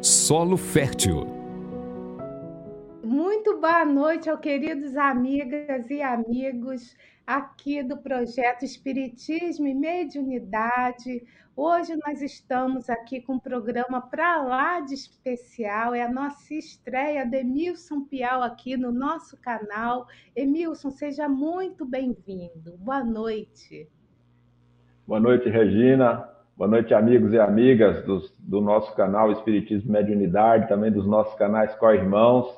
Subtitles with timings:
[0.00, 1.26] Solo Fértil.
[3.02, 11.24] Muito boa noite, ao queridos amigas e amigos aqui do projeto Espiritismo e Mediunidade.
[11.56, 17.26] Hoje nós estamos aqui com um programa para lá de especial, é a nossa estreia
[17.26, 20.06] de Emilson Pial aqui no nosso canal.
[20.36, 22.76] Emilson, seja muito bem-vindo.
[22.78, 23.88] Boa noite.
[25.04, 26.37] Boa noite, Regina.
[26.58, 31.72] Boa noite, amigos e amigas do, do nosso canal Espiritismo Mediunidade, também dos nossos canais
[31.76, 32.52] Co-Irmãos.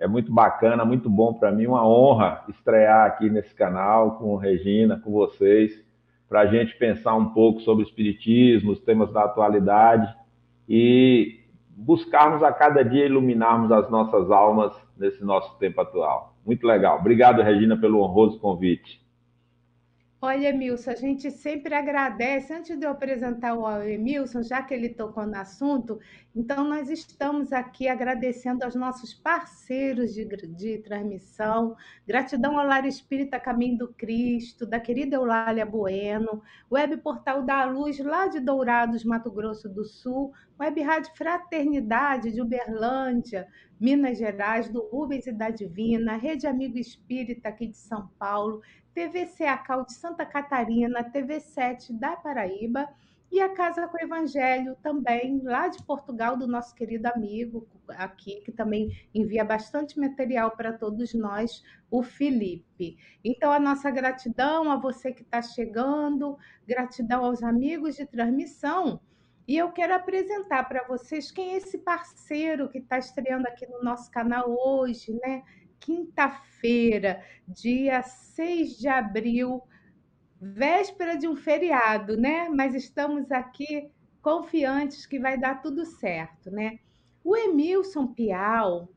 [0.00, 4.98] É muito bacana, muito bom para mim, uma honra estrear aqui nesse canal com Regina,
[4.98, 5.80] com vocês
[6.28, 10.12] para a gente pensar um pouco sobre o Espiritismo, os temas da atualidade
[10.68, 16.34] e buscarmos a cada dia iluminarmos as nossas almas nesse nosso tempo atual.
[16.44, 16.98] Muito legal.
[16.98, 19.05] Obrigado, Regina, pelo honroso convite.
[20.20, 22.52] Olha, Emilson, a gente sempre agradece.
[22.52, 25.98] Antes de eu apresentar o Emilson, já que ele tocou no assunto,
[26.38, 31.74] então nós estamos aqui agradecendo aos nossos parceiros de, de transmissão.
[32.06, 37.98] Gratidão ao Lar Espírita Caminho do Cristo, da querida Eulália Bueno, Web Portal da Luz,
[38.00, 43.48] lá de Dourados, Mato Grosso do Sul, Web Rádio Fraternidade de Uberlândia,
[43.80, 48.60] Minas Gerais, do Rubens e da Divina, Rede Amigo Espírita aqui de São Paulo,
[48.92, 52.86] TV CACAL de Santa Catarina, TV 7 da Paraíba
[53.30, 58.40] e a Casa com o Evangelho também, lá de Portugal, do nosso querido amigo aqui,
[58.42, 62.96] que também envia bastante material para todos nós, o Felipe.
[63.24, 69.00] Então, a nossa gratidão a você que está chegando, gratidão aos amigos de transmissão.
[69.46, 73.82] E eu quero apresentar para vocês quem é esse parceiro que está estreando aqui no
[73.82, 75.42] nosso canal hoje, né?
[75.78, 79.62] quinta-feira, dia 6 de abril,
[80.40, 82.48] véspera de um feriado, né?
[82.48, 83.90] Mas estamos aqui
[84.22, 86.78] confiantes que vai dar tudo certo, né?
[87.24, 88.88] O Emilson Pial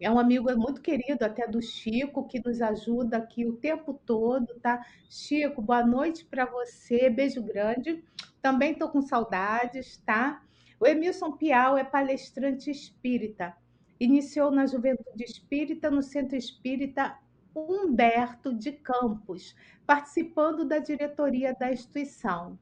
[0.00, 4.46] é um amigo muito querido até do Chico, que nos ajuda aqui o tempo todo,
[4.60, 4.84] tá?
[5.08, 8.02] Chico, boa noite para você, beijo grande.
[8.40, 10.42] Também estou com saudades, tá?
[10.80, 13.56] O Emilson Pial é palestrante espírita
[14.02, 17.16] Iniciou na Juventude Espírita, no Centro Espírita
[17.54, 19.54] Humberto de Campos,
[19.86, 22.58] participando da diretoria da instituição.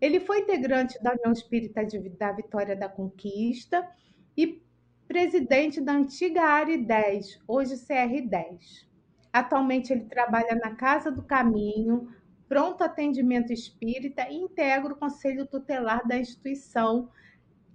[0.00, 1.80] Ele foi integrante da União Espírita
[2.18, 3.88] da Vitória da Conquista
[4.36, 4.62] e
[5.06, 8.86] presidente da antiga Área 10, hoje CR10.
[9.32, 12.12] Atualmente ele trabalha na Casa do Caminho,
[12.48, 17.08] pronto atendimento espírita e integra o conselho tutelar da instituição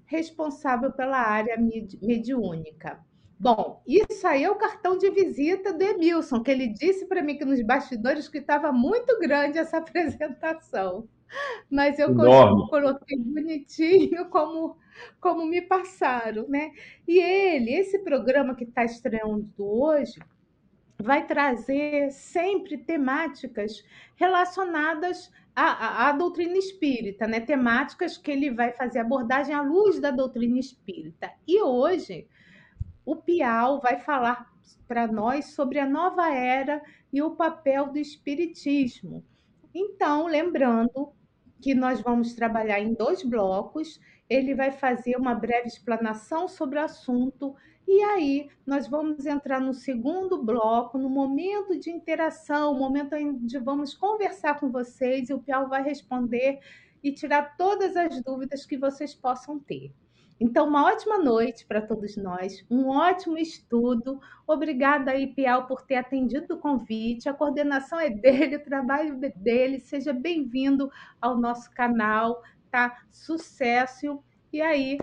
[0.06, 1.58] responsável pela área
[2.02, 3.04] mediúnica.
[3.40, 7.38] Bom, isso aí é o cartão de visita do Emilson, que ele disse para mim
[7.38, 11.08] que nos bastidores que estava muito grande essa apresentação.
[11.70, 14.78] Mas eu coloquei bonitinho como,
[15.20, 16.72] como me passaram, né?
[17.08, 20.20] E ele, esse programa que está estreando hoje,
[20.98, 23.84] vai trazer sempre temáticas
[24.16, 27.40] relacionadas à, à, doutrina espírita, né?
[27.40, 31.32] Temáticas que ele vai fazer abordagem à luz da doutrina espírita.
[31.48, 32.26] E hoje
[33.08, 34.52] o Piau vai falar
[34.86, 39.24] para nós sobre a nova era e o papel do espiritismo.
[39.74, 41.14] Então, lembrando
[41.62, 43.98] que nós vamos trabalhar em dois blocos,
[44.30, 47.56] ele vai fazer uma breve explanação sobre o assunto
[47.88, 53.94] e aí nós vamos entrar no segundo bloco, no momento de interação, momento onde vamos
[53.94, 56.60] conversar com vocês e o Piau vai responder
[57.02, 59.94] e tirar todas as dúvidas que vocês possam ter.
[60.40, 64.20] Então, uma ótima noite para todos nós, um ótimo estudo.
[64.46, 67.28] Obrigada aí, Piau, por ter atendido o convite.
[67.28, 69.80] A coordenação é dele, o trabalho é dele.
[69.80, 72.96] Seja bem-vindo ao nosso canal, tá?
[73.12, 74.22] Sucesso!
[74.54, 75.00] E aí,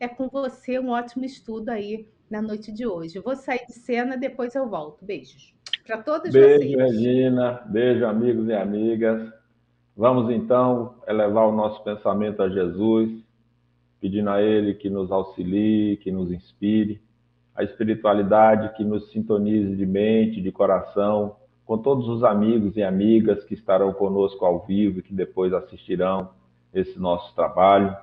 [0.00, 3.16] é com você um ótimo estudo aí na noite de hoje.
[3.16, 5.04] Eu vou sair de cena, depois eu volto.
[5.04, 5.54] Beijos
[5.86, 6.76] para todos Beijo, vocês.
[6.76, 7.62] Beijo, Regina.
[7.66, 9.32] Beijo, amigos e amigas.
[9.96, 13.27] Vamos então elevar o nosso pensamento a Jesus
[14.00, 17.00] pedindo a Ele que nos auxilie, que nos inspire,
[17.54, 21.36] a espiritualidade que nos sintonize de mente, de coração,
[21.66, 26.30] com todos os amigos e amigas que estarão conosco ao vivo e que depois assistirão
[26.72, 27.96] esse nosso trabalho,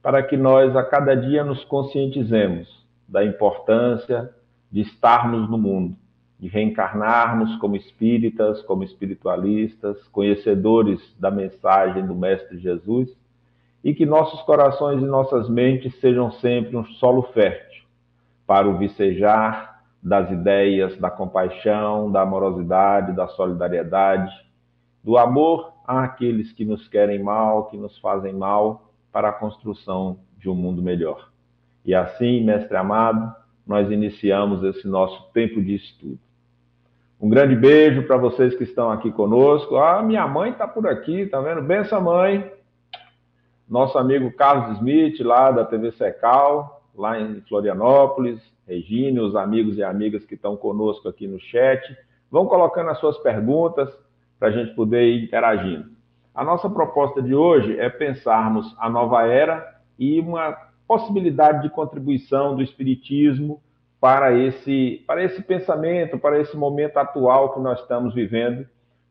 [0.00, 4.30] para que nós a cada dia nos conscientizemos da importância
[4.70, 5.96] de estarmos no mundo,
[6.38, 13.14] de reencarnarmos como espíritas, como espiritualistas, conhecedores da mensagem do Mestre Jesus
[13.84, 17.84] e que nossos corações e nossas mentes sejam sempre um solo fértil
[18.46, 24.32] para o vicejar das ideias, da compaixão, da amorosidade, da solidariedade,
[25.02, 30.48] do amor àqueles que nos querem mal, que nos fazem mal, para a construção de
[30.48, 31.30] um mundo melhor.
[31.84, 33.34] E assim, mestre amado,
[33.66, 36.18] nós iniciamos esse nosso tempo de estudo.
[37.20, 39.76] Um grande beijo para vocês que estão aqui conosco.
[39.76, 41.62] Ah, minha mãe está por aqui, tá vendo?
[41.62, 42.50] Benção, mãe.
[43.68, 48.40] Nosso amigo Carlos Smith, lá da TV Secal, lá em Florianópolis.
[48.66, 51.82] Regine, os amigos e amigas que estão conosco aqui no chat.
[52.30, 53.88] Vão colocando as suas perguntas
[54.38, 55.90] para a gente poder ir interagindo.
[56.34, 60.56] A nossa proposta de hoje é pensarmos a nova era e uma
[60.86, 63.62] possibilidade de contribuição do Espiritismo
[64.00, 68.66] para esse, para esse pensamento, para esse momento atual que nós estamos vivendo,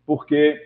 [0.06, 0.62] porque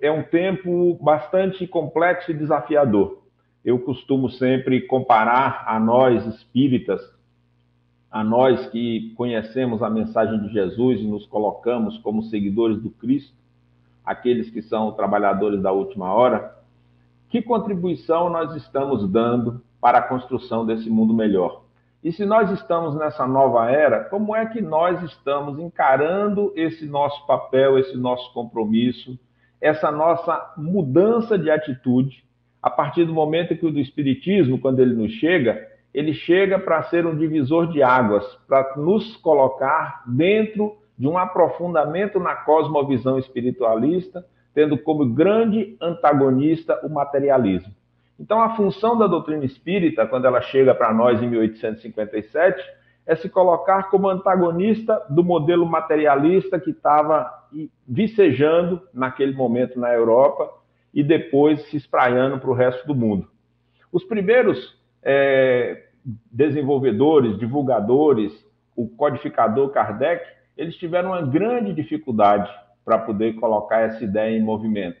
[0.00, 3.23] é um tempo bastante complexo e desafiador.
[3.64, 7.00] Eu costumo sempre comparar a nós espíritas,
[8.10, 13.34] a nós que conhecemos a mensagem de Jesus e nos colocamos como seguidores do Cristo,
[14.04, 16.54] aqueles que são trabalhadores da última hora,
[17.30, 21.62] que contribuição nós estamos dando para a construção desse mundo melhor?
[22.04, 27.26] E se nós estamos nessa nova era, como é que nós estamos encarando esse nosso
[27.26, 29.18] papel, esse nosso compromisso,
[29.58, 32.23] essa nossa mudança de atitude,
[32.64, 36.82] a partir do momento que o do Espiritismo, quando ele nos chega, ele chega para
[36.84, 44.24] ser um divisor de águas, para nos colocar dentro de um aprofundamento na cosmovisão espiritualista,
[44.54, 47.70] tendo como grande antagonista o materialismo.
[48.18, 52.64] Então, a função da doutrina espírita, quando ela chega para nós em 1857,
[53.04, 57.30] é se colocar como antagonista do modelo materialista que estava
[57.86, 60.63] vicejando naquele momento na Europa
[60.94, 63.28] e depois se espraiando para o resto do mundo.
[63.92, 65.88] Os primeiros é,
[66.30, 68.32] desenvolvedores, divulgadores,
[68.76, 70.24] o codificador Kardec,
[70.56, 72.50] eles tiveram uma grande dificuldade
[72.84, 74.98] para poder colocar essa ideia em movimento.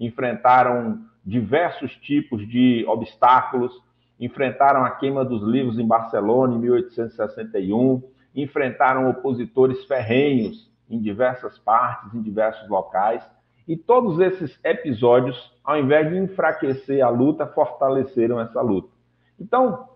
[0.00, 3.72] Enfrentaram diversos tipos de obstáculos,
[4.18, 8.02] enfrentaram a queima dos livros em Barcelona em 1861,
[8.34, 13.22] enfrentaram opositores ferrenhos em diversas partes, em diversos locais,
[13.66, 18.88] e todos esses episódios, ao invés de enfraquecer a luta, fortaleceram essa luta.
[19.40, 19.88] Então,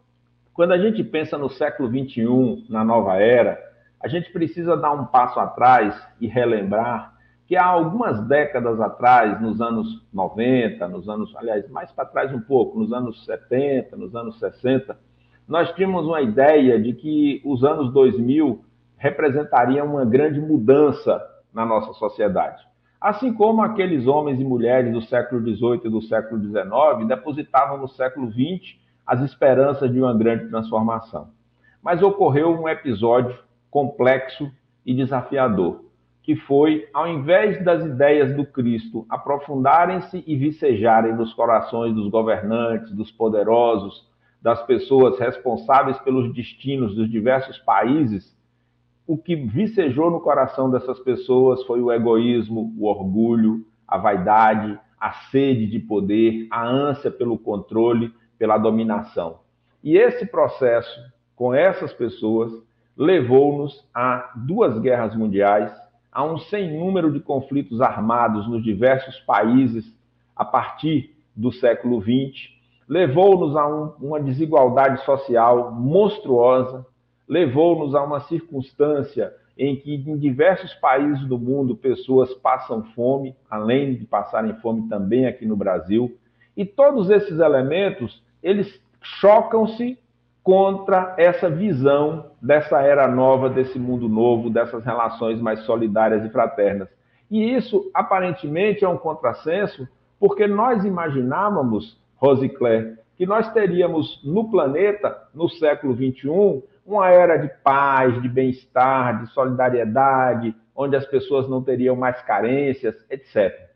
[0.55, 3.59] quando a gente pensa no século XXI, na nova era,
[4.01, 7.17] a gente precisa dar um passo atrás e relembrar
[7.47, 12.41] que há algumas décadas atrás, nos anos 90, nos anos, aliás, mais para trás um
[12.41, 14.99] pouco, nos anos 70, nos anos 60,
[15.49, 18.63] nós tínhamos uma ideia de que os anos 2000
[18.99, 21.25] representariam uma grande mudança
[21.55, 22.63] na nossa sociedade.
[23.01, 27.89] Assim como aqueles homens e mulheres do século XVIII e do século XIX depositavam no
[27.89, 31.29] século XX as esperanças de uma grande transformação.
[31.83, 33.39] Mas ocorreu um episódio
[33.71, 34.51] complexo
[34.85, 35.89] e desafiador
[36.29, 42.93] que foi, ao invés das ideias do Cristo aprofundarem-se e vicejarem nos corações dos governantes,
[42.93, 44.07] dos poderosos,
[44.43, 48.38] das pessoas responsáveis pelos destinos dos diversos países,
[49.09, 55.13] o que vicejou no coração dessas pessoas foi o egoísmo, o orgulho, a vaidade, a
[55.31, 59.41] sede de poder, a ânsia pelo controle, pela dominação.
[59.83, 61.01] E esse processo
[61.35, 62.53] com essas pessoas
[62.95, 65.73] levou-nos a duas guerras mundiais
[66.13, 69.91] a um sem número de conflitos armados nos diversos países
[70.37, 72.51] a partir do século XX,
[72.87, 76.85] levou-nos a um, uma desigualdade social monstruosa,
[77.29, 83.95] levou-nos a uma circunstância em que em diversos países do mundo pessoas passam fome, além
[83.95, 86.17] de passarem fome também aqui no Brasil,
[86.57, 89.99] e todos esses elementos, eles chocam-se
[90.43, 96.89] contra essa visão dessa era nova, desse mundo novo, dessas relações mais solidárias e fraternas.
[97.31, 99.87] E isso, aparentemente, é um contrassenso,
[100.19, 107.49] porque nós imaginávamos, Rosicler, que nós teríamos no planeta, no século XXI, uma era de
[107.65, 113.69] paz, de bem-estar, de solidariedade, onde as pessoas não teriam mais carências, etc.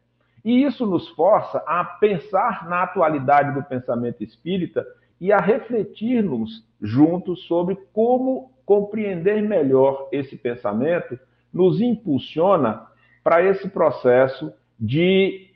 [0.45, 4.87] E isso nos força a pensar na atualidade do pensamento espírita
[5.21, 11.19] e a refletirmos juntos sobre como compreender melhor esse pensamento
[11.53, 12.87] nos impulsiona
[13.25, 15.51] para esse processo de,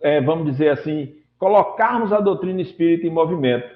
[0.00, 3.68] é, vamos dizer assim, colocarmos a doutrina espírita em movimento.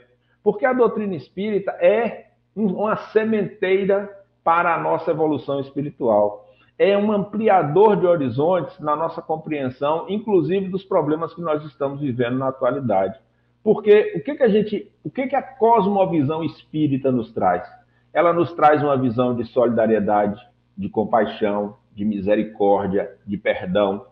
[0.43, 4.11] Porque a doutrina espírita é uma sementeira
[4.43, 6.49] para a nossa evolução espiritual.
[6.79, 12.39] É um ampliador de horizontes na nossa compreensão, inclusive dos problemas que nós estamos vivendo
[12.39, 13.19] na atualidade.
[13.63, 17.69] Porque o que, que a gente, o que, que a cosmovisão espírita nos traz?
[18.13, 20.41] Ela nos traz uma visão de solidariedade,
[20.77, 24.07] de compaixão, de misericórdia, de perdão.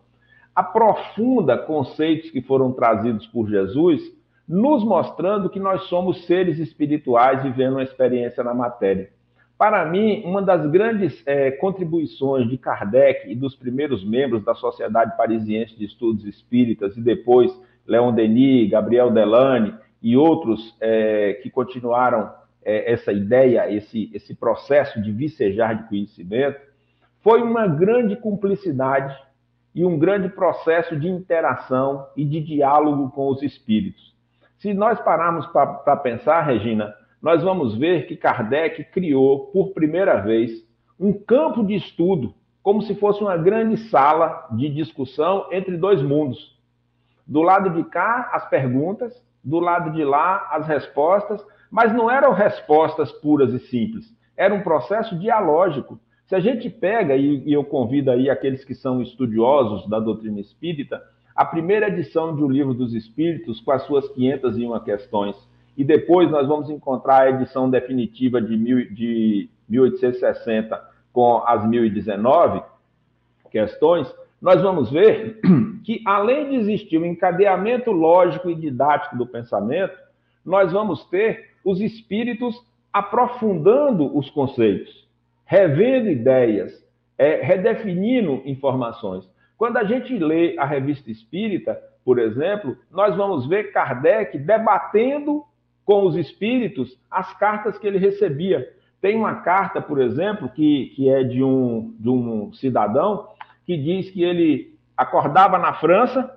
[0.59, 4.01] Aprofunda conceitos que foram trazidos por Jesus
[4.45, 9.09] nos mostrando que nós somos seres espirituais vivendo uma experiência na matéria.
[9.57, 15.15] Para mim, uma das grandes é, contribuições de Kardec e dos primeiros membros da Sociedade
[15.15, 19.73] Parisiense de Estudos Espíritas e depois Leon Denis, Gabriel Delane
[20.03, 22.33] e outros é, que continuaram
[22.65, 26.59] é, essa ideia, esse, esse processo de vicejar de conhecimento,
[27.21, 29.15] foi uma grande cumplicidade
[29.73, 34.15] e um grande processo de interação e de diálogo com os espíritos.
[34.57, 40.51] Se nós pararmos para pensar, Regina, nós vamos ver que Kardec criou, por primeira vez,
[40.99, 46.57] um campo de estudo, como se fosse uma grande sala de discussão entre dois mundos.
[47.25, 52.33] Do lado de cá, as perguntas, do lado de lá, as respostas, mas não eram
[52.33, 55.99] respostas puras e simples, era um processo dialógico.
[56.29, 61.01] Se a gente pega, e eu convido aí aqueles que são estudiosos da doutrina espírita,
[61.35, 65.35] a primeira edição de O Livro dos Espíritos, com as suas 501 questões,
[65.75, 70.79] e depois nós vamos encontrar a edição definitiva de, mil, de 1860
[71.11, 72.61] com as 1019
[73.49, 74.07] questões,
[74.39, 75.39] nós vamos ver
[75.83, 79.97] que, além de existir o um encadeamento lógico e didático do pensamento,
[80.45, 82.55] nós vamos ter os espíritos
[82.93, 85.08] aprofundando os conceitos,
[85.49, 86.71] revendo ideias,
[87.17, 89.27] é, redefinindo informações.
[89.57, 91.75] Quando a gente lê a revista espírita,
[92.05, 95.43] por exemplo, nós vamos ver Kardec debatendo
[95.83, 98.71] com os espíritos as cartas que ele recebia.
[99.01, 103.29] Tem uma carta, por exemplo, que, que é de um, de um cidadão
[103.65, 106.31] que diz que ele acordava na França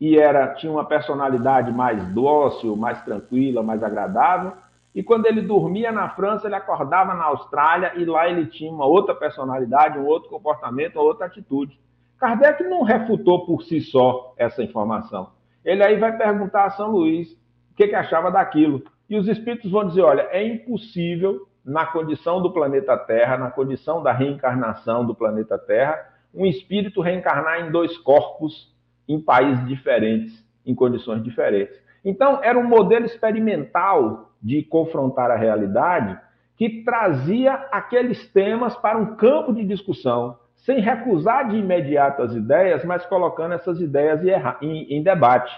[0.00, 4.54] e era tinha uma personalidade mais dócil, mais tranquila, mais agradável.
[4.94, 8.86] E quando ele dormia na França, ele acordava na Austrália e lá ele tinha uma
[8.86, 11.78] outra personalidade, um outro comportamento, uma outra atitude.
[12.18, 15.32] Kardec não refutou por si só essa informação.
[15.64, 17.32] Ele aí vai perguntar a São Luís
[17.72, 18.84] o que, que achava daquilo.
[19.10, 24.02] E os espíritos vão dizer: olha, é impossível, na condição do planeta Terra, na condição
[24.02, 28.72] da reencarnação do planeta Terra, um espírito reencarnar em dois corpos
[29.08, 31.82] em países diferentes, em condições diferentes.
[32.04, 36.20] Então, era um modelo experimental de confrontar a realidade
[36.56, 42.84] que trazia aqueles temas para um campo de discussão, sem recusar de imediato as ideias,
[42.84, 44.20] mas colocando essas ideias
[44.62, 45.52] em, debate.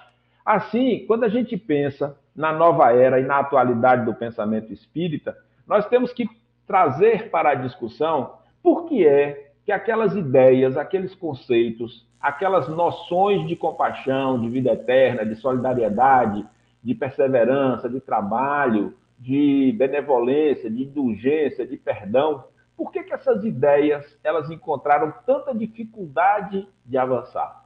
[0.45, 5.87] Assim, quando a gente pensa na nova era e na atualidade do pensamento espírita, nós
[5.89, 6.27] temos que
[6.67, 13.55] trazer para a discussão por que é que aquelas ideias, aqueles conceitos, aquelas noções de
[13.55, 16.47] compaixão, de vida eterna, de solidariedade,
[16.87, 22.45] de perseverança, de trabalho, de benevolência, de indulgência, de perdão,
[22.77, 27.65] por que, que essas ideias elas encontraram tanta dificuldade de avançar?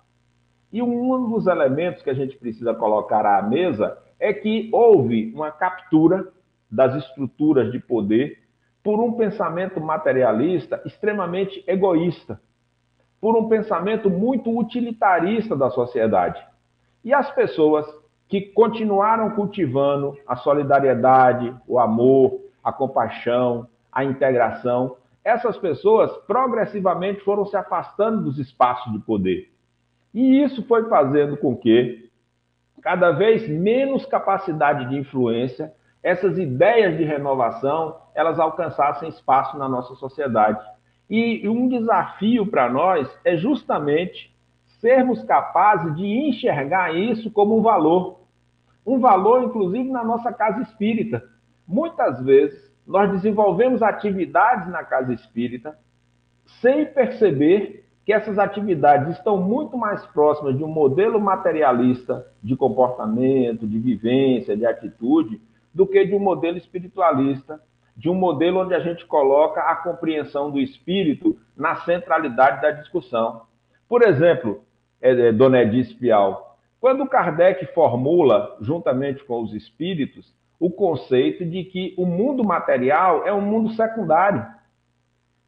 [0.72, 5.50] E um dos elementos que a gente precisa colocar à mesa é que houve uma
[5.50, 6.32] captura
[6.70, 8.38] das estruturas de poder
[8.82, 12.40] por um pensamento materialista extremamente egoísta,
[13.20, 16.42] por um pensamento muito utilitarista da sociedade.
[17.04, 17.99] E as pessoas
[18.30, 27.44] que continuaram cultivando a solidariedade, o amor, a compaixão, a integração, essas pessoas progressivamente foram
[27.44, 29.50] se afastando dos espaços de poder.
[30.14, 32.08] E isso foi fazendo com que,
[32.80, 39.94] cada vez menos capacidade de influência, essas ideias de renovação, elas alcançassem espaço na nossa
[39.96, 40.64] sociedade.
[41.08, 44.32] E um desafio para nós é justamente
[44.80, 48.19] sermos capazes de enxergar isso como um valor.
[48.90, 51.22] Um valor, inclusive, na nossa casa espírita.
[51.64, 55.78] Muitas vezes, nós desenvolvemos atividades na casa espírita
[56.60, 63.64] sem perceber que essas atividades estão muito mais próximas de um modelo materialista de comportamento,
[63.64, 65.40] de vivência, de atitude,
[65.72, 67.60] do que de um modelo espiritualista,
[67.96, 73.42] de um modelo onde a gente coloca a compreensão do espírito na centralidade da discussão.
[73.88, 74.64] Por exemplo,
[75.00, 76.49] é, é, Dona Edith Pial,
[76.80, 83.32] quando Kardec formula, juntamente com os espíritos, o conceito de que o mundo material é
[83.32, 84.46] um mundo secundário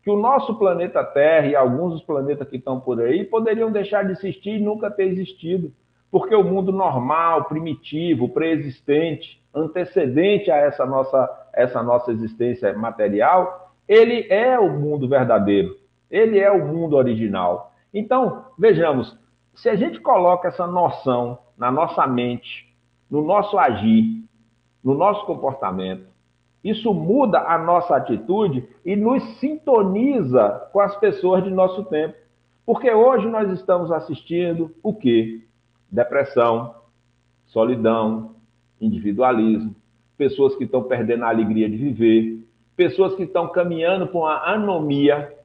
[0.03, 4.05] que o nosso planeta Terra e alguns dos planetas que estão por aí poderiam deixar
[4.05, 5.73] de existir e nunca ter existido,
[6.11, 14.27] porque o mundo normal, primitivo, pré-existente, antecedente a essa nossa, essa nossa existência material, ele
[14.29, 15.77] é o mundo verdadeiro,
[16.11, 17.73] ele é o mundo original.
[17.95, 19.17] Então, vejamos,
[19.55, 22.75] se a gente coloca essa noção na nossa mente,
[23.11, 24.25] no nosso agir,
[24.83, 26.07] no nosso comportamento,
[26.65, 32.15] isso muda a nossa atitude e nos sintoniza com as pessoas de nosso tempo.
[32.65, 35.43] Porque hoje nós estamos assistindo o quê?
[35.91, 36.75] Depressão,
[37.47, 38.37] solidão,
[38.81, 39.75] individualismo,
[40.17, 45.37] pessoas que estão perdendo a alegria de viver, pessoas que estão caminhando com a anomia,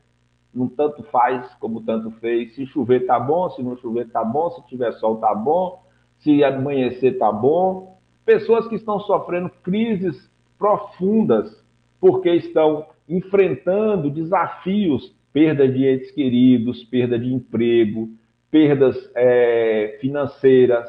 [0.53, 2.55] não tanto faz como tanto fez.
[2.55, 5.83] Se chover tá bom, se não chover tá bom, se tiver sol tá bom,
[6.19, 7.97] se amanhecer tá bom.
[8.25, 11.63] Pessoas que estão sofrendo crises profundas
[11.99, 18.09] porque estão enfrentando desafios, perda de entes queridos, perda de emprego,
[18.51, 20.87] perdas é, financeiras,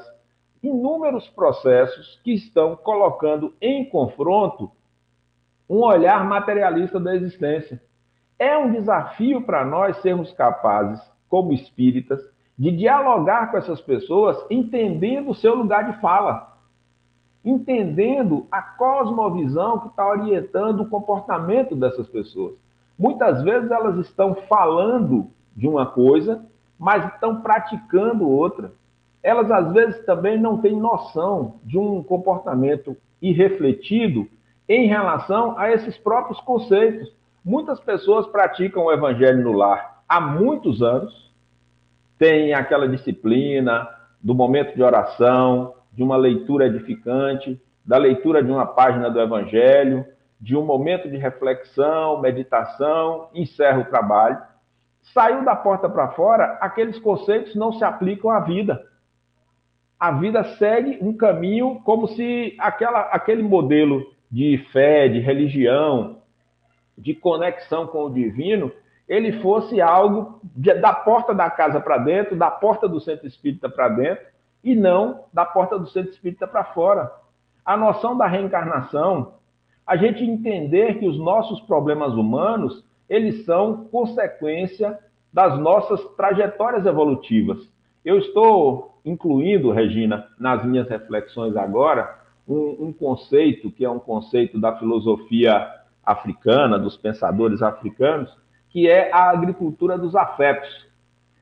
[0.62, 4.70] inúmeros processos que estão colocando em confronto
[5.68, 7.80] um olhar materialista da existência.
[8.38, 12.20] É um desafio para nós sermos capazes, como espíritas,
[12.56, 16.56] de dialogar com essas pessoas, entendendo o seu lugar de fala,
[17.44, 22.54] entendendo a cosmovisão que está orientando o comportamento dessas pessoas.
[22.98, 26.44] Muitas vezes elas estão falando de uma coisa,
[26.78, 28.72] mas estão praticando outra.
[29.22, 34.28] Elas às vezes também não têm noção de um comportamento irrefletido
[34.68, 37.12] em relação a esses próprios conceitos.
[37.48, 41.32] Muitas pessoas praticam o evangelho no lar há muitos anos,
[42.18, 43.88] têm aquela disciplina
[44.22, 50.04] do momento de oração, de uma leitura edificante, da leitura de uma página do evangelho,
[50.38, 54.36] de um momento de reflexão, meditação, encerra o trabalho.
[55.14, 58.84] Saiu da porta para fora, aqueles conceitos não se aplicam à vida.
[59.98, 66.18] A vida segue um caminho como se aquela, aquele modelo de fé, de religião,
[66.98, 68.70] de conexão com o divino,
[69.08, 73.68] ele fosse algo de, da porta da casa para dentro, da porta do centro espírita
[73.68, 74.26] para dentro,
[74.62, 77.10] e não da porta do centro espírita para fora.
[77.64, 79.34] A noção da reencarnação,
[79.86, 84.98] a gente entender que os nossos problemas humanos, eles são consequência
[85.32, 87.58] das nossas trajetórias evolutivas.
[88.04, 94.58] Eu estou incluindo, Regina, nas minhas reflexões agora, um, um conceito que é um conceito
[94.58, 95.66] da filosofia
[96.08, 98.34] africana, dos pensadores africanos,
[98.70, 100.86] que é a agricultura dos afetos.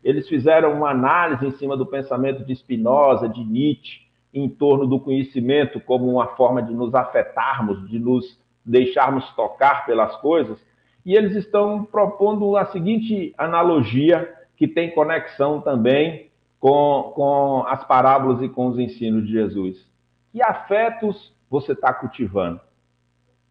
[0.03, 4.01] Eles fizeram uma análise em cima do pensamento de Spinoza, de Nietzsche,
[4.35, 10.17] em torno do conhecimento como uma forma de nos afetarmos, de nos deixarmos tocar pelas
[10.17, 10.59] coisas,
[11.05, 18.43] e eles estão propondo a seguinte analogia, que tem conexão também com, com as parábolas
[18.43, 19.88] e com os ensinos de Jesus.
[20.33, 22.61] Que afetos você está cultivando?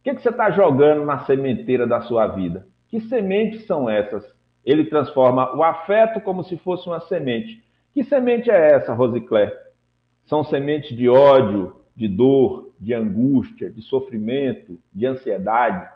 [0.06, 2.68] Que, que você está jogando na sementeira da sua vida?
[2.90, 4.24] Que sementes são essas?
[4.64, 7.64] Ele transforma o afeto como se fosse uma semente.
[7.92, 9.52] Que semente é essa, Rosiclé?
[10.26, 15.90] São sementes de ódio, de dor, de angústia, de sofrimento, de ansiedade.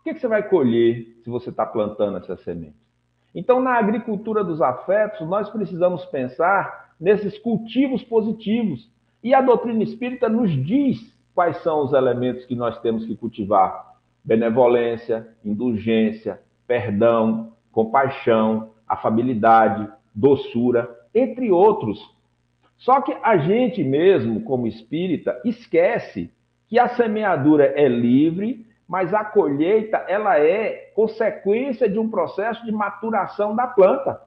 [0.00, 2.80] O que, que você vai colher se você está plantando essas sementes?
[3.34, 8.90] Então, na agricultura dos afetos, nós precisamos pensar nesses cultivos positivos
[9.22, 13.94] e a doutrina espírita nos diz quais são os elementos que nós temos que cultivar:
[14.24, 22.12] benevolência, indulgência, perdão, compaixão, afabilidade, doçura, entre outros.
[22.76, 26.28] Só que a gente mesmo, como espírita, esquece
[26.66, 32.72] que a semeadura é livre, mas a colheita ela é consequência de um processo de
[32.72, 34.20] maturação da planta.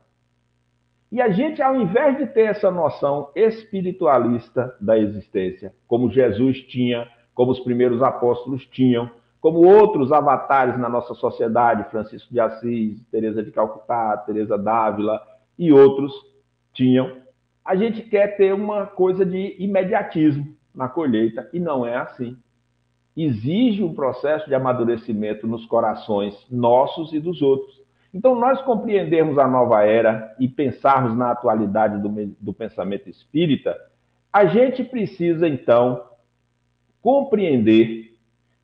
[1.12, 7.08] E a gente, ao invés de ter essa noção espiritualista da existência, como Jesus tinha,
[7.34, 13.44] como os primeiros apóstolos tinham, como outros avatares na nossa sociedade, Francisco de Assis, Teresa
[13.44, 15.20] de Calcutá, Teresa d'Ávila
[15.58, 16.14] e outros
[16.74, 17.18] tinham,
[17.66, 22.38] a gente quer ter uma coisa de imediatismo na colheita e não é assim.
[23.18, 27.81] Exige um processo de amadurecimento nos corações nossos e dos outros.
[28.14, 33.78] Então, nós compreendermos a nova era e pensarmos na atualidade do, do pensamento espírita,
[34.32, 36.04] a gente precisa, então,
[37.02, 38.16] compreender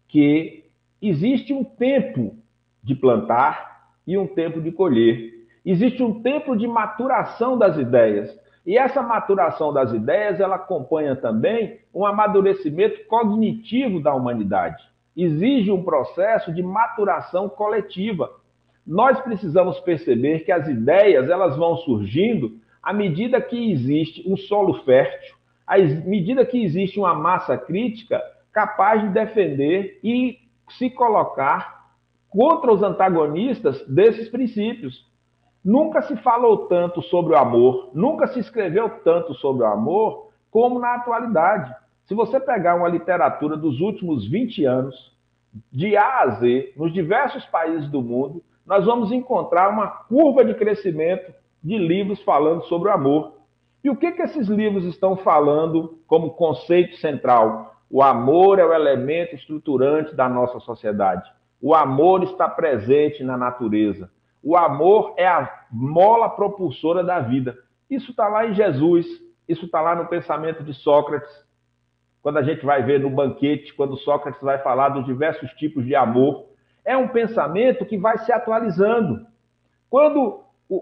[0.08, 0.66] que
[1.02, 2.36] existe um tempo
[2.84, 5.34] de plantar e um tempo de colher.
[5.66, 8.38] Existe um tempo de maturação das ideias.
[8.66, 14.84] E essa maturação das ideias, ela acompanha também um amadurecimento cognitivo da humanidade.
[15.16, 18.30] Exige um processo de maturação coletiva
[18.88, 24.82] nós precisamos perceber que as ideias elas vão surgindo à medida que existe um solo
[24.86, 25.36] fértil,
[25.68, 28.24] à medida que existe uma massa crítica
[28.54, 31.90] capaz de defender e se colocar
[32.30, 35.06] contra os antagonistas desses princípios.
[35.64, 40.80] Nunca se falou tanto sobre o amor, nunca se escreveu tanto sobre o amor como
[40.80, 41.76] na atualidade.
[42.06, 45.18] Se você pegar uma literatura dos últimos 20 anos,
[45.72, 50.54] de A a Z, nos diversos países do mundo, nós vamos encontrar uma curva de
[50.54, 53.38] crescimento de livros falando sobre o amor.
[53.82, 57.78] E o que, que esses livros estão falando como conceito central?
[57.90, 61.32] O amor é o elemento estruturante da nossa sociedade.
[61.62, 64.12] O amor está presente na natureza.
[64.44, 67.58] O amor é a mola propulsora da vida.
[67.90, 69.06] Isso está lá em Jesus,
[69.48, 71.32] isso está lá no pensamento de Sócrates.
[72.22, 75.96] Quando a gente vai ver no banquete, quando Sócrates vai falar dos diversos tipos de
[75.96, 76.48] amor,
[76.88, 79.28] é um pensamento que vai se atualizando.
[79.90, 80.40] Quando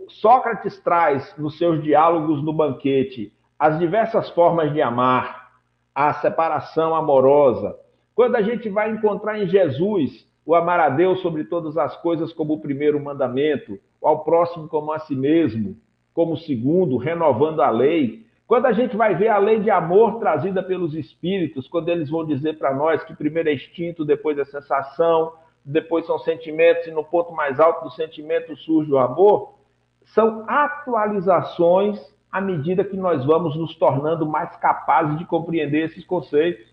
[0.07, 5.49] Sócrates traz nos seus diálogos no banquete as diversas formas de amar,
[5.95, 7.75] a separação amorosa,
[8.13, 12.31] quando a gente vai encontrar em Jesus o amar a Deus sobre todas as coisas
[12.31, 15.75] como o primeiro mandamento, ao próximo como a si mesmo,
[16.13, 18.27] como o segundo, renovando a lei.
[18.45, 22.23] Quando a gente vai ver a lei de amor trazida pelos espíritos, quando eles vão
[22.23, 25.33] dizer para nós que primeiro é instinto, depois é sensação,
[25.65, 29.55] depois são sentimentos, e no ponto mais alto do sentimento surge o amor,
[30.03, 31.99] são atualizações
[32.31, 36.65] à medida que nós vamos nos tornando mais capazes de compreender esses conceitos.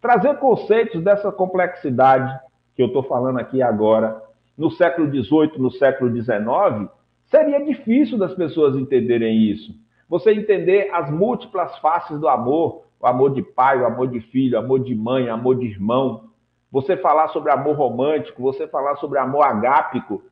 [0.00, 2.38] Trazer conceitos dessa complexidade
[2.76, 4.20] que eu estou falando aqui agora,
[4.58, 6.90] no século XVIII, no século XIX,
[7.26, 9.72] seria difícil das pessoas entenderem isso.
[10.08, 14.56] Você entender as múltiplas faces do amor, o amor de pai, o amor de filho,
[14.56, 16.24] o amor de mãe, o amor de irmão,
[16.74, 20.24] você falar sobre amor romântico, você falar sobre amor agápico.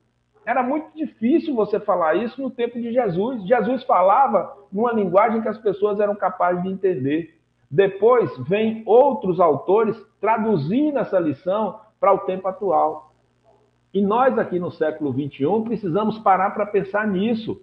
[0.45, 3.47] Era muito difícil você falar isso no tempo de Jesus.
[3.47, 7.39] Jesus falava numa linguagem que as pessoas eram capazes de entender.
[7.71, 13.13] Depois vem outros autores traduzindo essa lição para o tempo atual.
[13.95, 17.63] E nós aqui no século 21 precisamos parar para pensar nisso.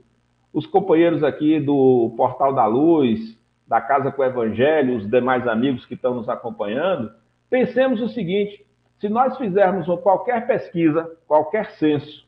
[0.54, 3.38] Os companheiros aqui do Portal da Luz,
[3.68, 7.12] da Casa com o Evangelho, os demais amigos que estão nos acompanhando,
[7.50, 8.69] pensemos o seguinte:
[9.00, 12.28] se nós fizermos qualquer pesquisa, qualquer censo,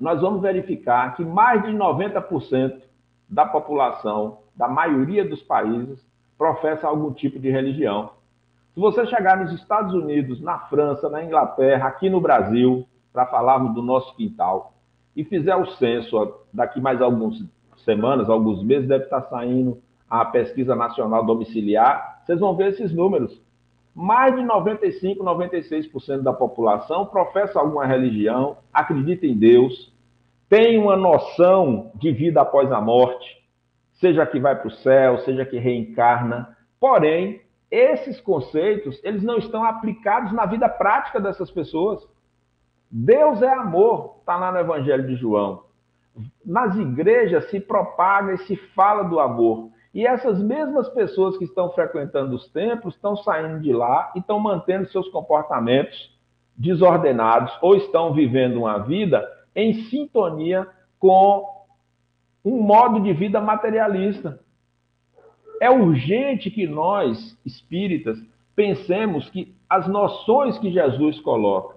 [0.00, 2.80] nós vamos verificar que mais de 90%
[3.28, 6.06] da população, da maioria dos países,
[6.38, 8.12] professa algum tipo de religião.
[8.72, 13.74] Se você chegar nos Estados Unidos, na França, na Inglaterra, aqui no Brasil, para falarmos
[13.74, 14.72] do nosso quintal,
[15.14, 17.42] e fizer o censo daqui mais algumas
[17.84, 23.42] semanas, alguns meses, deve estar saindo a pesquisa nacional domiciliar, vocês vão ver esses números.
[24.00, 29.92] Mais de 95, 96% da população professa alguma religião, acredita em Deus,
[30.48, 33.42] tem uma noção de vida após a morte,
[33.94, 37.40] seja que vai para o céu, seja que reencarna, porém
[37.72, 42.00] esses conceitos, eles não estão aplicados na vida prática dessas pessoas.
[42.88, 45.64] Deus é amor, está lá no Evangelho de João.
[46.46, 49.70] Nas igrejas se propaga e se fala do amor.
[49.94, 54.38] E essas mesmas pessoas que estão frequentando os templos estão saindo de lá e estão
[54.38, 56.16] mantendo seus comportamentos
[56.56, 60.66] desordenados ou estão vivendo uma vida em sintonia
[60.98, 61.46] com
[62.44, 64.40] um modo de vida materialista.
[65.60, 68.18] É urgente que nós, espíritas,
[68.54, 71.76] pensemos que as noções que Jesus coloca,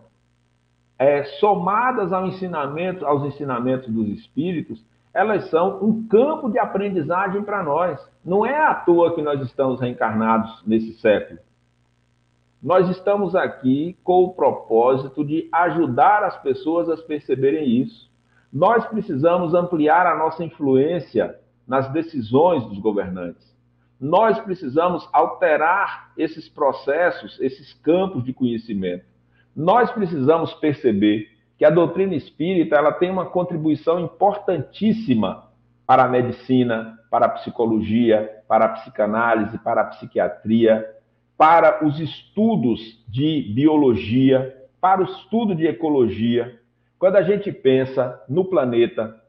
[0.98, 7.64] é, somadas ao ensinamento, aos ensinamentos dos espíritos, elas são um campo de aprendizagem para
[7.64, 8.00] nós.
[8.24, 11.40] Não é à toa que nós estamos reencarnados nesse século.
[12.62, 18.10] Nós estamos aqui com o propósito de ajudar as pessoas a perceberem isso.
[18.54, 23.52] Nós precisamos ampliar a nossa influência nas decisões dos governantes
[24.02, 29.06] nós precisamos alterar esses processos, esses campos de conhecimento.
[29.56, 31.30] Nós precisamos perceber
[31.62, 35.44] que a doutrina espírita ela tem uma contribuição importantíssima
[35.86, 40.84] para a medicina, para a psicologia, para a psicanálise, para a psiquiatria,
[41.38, 46.60] para os estudos de biologia, para o estudo de ecologia.
[46.98, 49.22] Quando a gente pensa no planeta,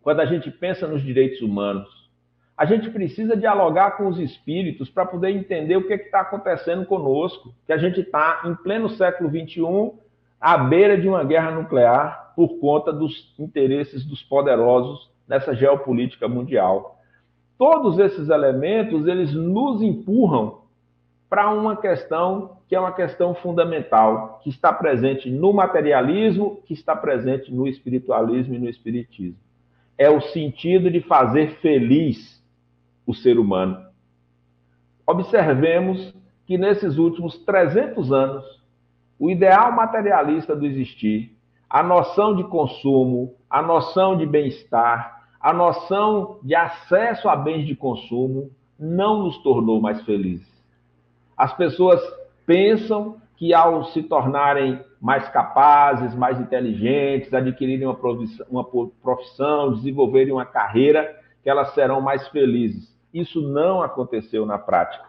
[0.00, 2.10] quando a gente pensa nos direitos humanos,
[2.56, 6.84] a gente precisa dialogar com os espíritos para poder entender o que é está acontecendo
[6.84, 10.02] conosco, que a gente está em pleno século XXI,
[10.42, 16.98] à beira de uma guerra nuclear por conta dos interesses dos poderosos nessa geopolítica mundial.
[17.56, 20.62] Todos esses elementos, eles nos empurram
[21.30, 26.96] para uma questão que é uma questão fundamental, que está presente no materialismo, que está
[26.96, 29.38] presente no espiritualismo e no espiritismo.
[29.96, 32.42] É o sentido de fazer feliz
[33.06, 33.78] o ser humano.
[35.06, 36.14] Observemos
[36.46, 38.61] que nesses últimos 300 anos,
[39.18, 41.36] o ideal materialista do existir,
[41.68, 47.74] a noção de consumo, a noção de bem-estar, a noção de acesso a bens de
[47.74, 50.46] consumo não nos tornou mais felizes.
[51.36, 52.00] As pessoas
[52.46, 58.64] pensam que ao se tornarem mais capazes, mais inteligentes, adquirirem uma profissão, uma
[59.02, 62.96] profissão desenvolverem uma carreira, que elas serão mais felizes.
[63.12, 65.06] Isso não aconteceu na prática.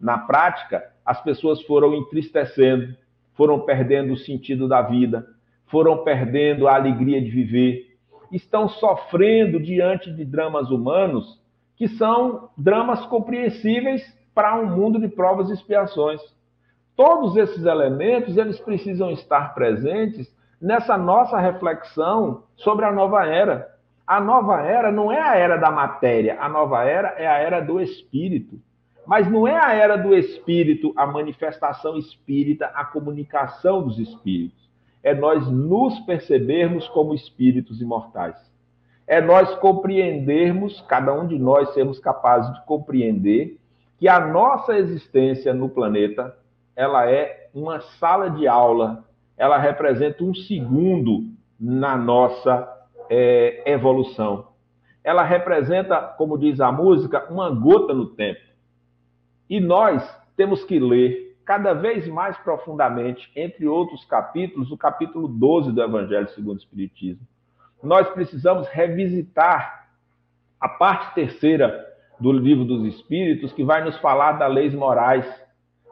[0.00, 2.94] na prática, as pessoas foram entristecendo,
[3.36, 5.26] foram perdendo o sentido da vida,
[5.66, 7.96] foram perdendo a alegria de viver,
[8.32, 11.40] estão sofrendo diante de dramas humanos
[11.76, 14.02] que são dramas compreensíveis
[14.34, 16.20] para um mundo de provas e expiações.
[16.96, 23.68] Todos esses elementos, eles precisam estar presentes nessa nossa reflexão sobre a nova era.
[24.06, 27.60] A nova era não é a era da matéria, a nova era é a era
[27.60, 28.58] do espírito.
[29.06, 34.68] Mas não é a era do espírito, a manifestação espírita, a comunicação dos espíritos.
[35.02, 38.36] É nós nos percebermos como espíritos imortais.
[39.06, 43.56] É nós compreendermos, cada um de nós sermos capazes de compreender
[43.98, 46.36] que a nossa existência no planeta,
[46.74, 49.04] ela é uma sala de aula,
[49.36, 51.24] ela representa um segundo
[51.58, 52.68] na nossa
[53.08, 54.48] é, evolução.
[55.04, 58.40] Ela representa, como diz a música, uma gota no tempo.
[59.48, 60.02] E nós
[60.36, 66.28] temos que ler cada vez mais profundamente, entre outros capítulos, o capítulo 12 do Evangelho
[66.30, 67.24] segundo o Espiritismo.
[67.80, 69.86] Nós precisamos revisitar
[70.60, 71.86] a parte terceira
[72.18, 75.24] do livro dos Espíritos, que vai nos falar das leis morais.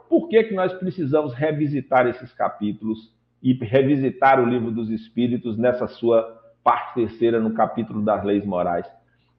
[0.09, 5.87] Por que, que nós precisamos revisitar esses capítulos e revisitar o livro dos Espíritos nessa
[5.87, 8.87] sua parte terceira, no capítulo das leis morais?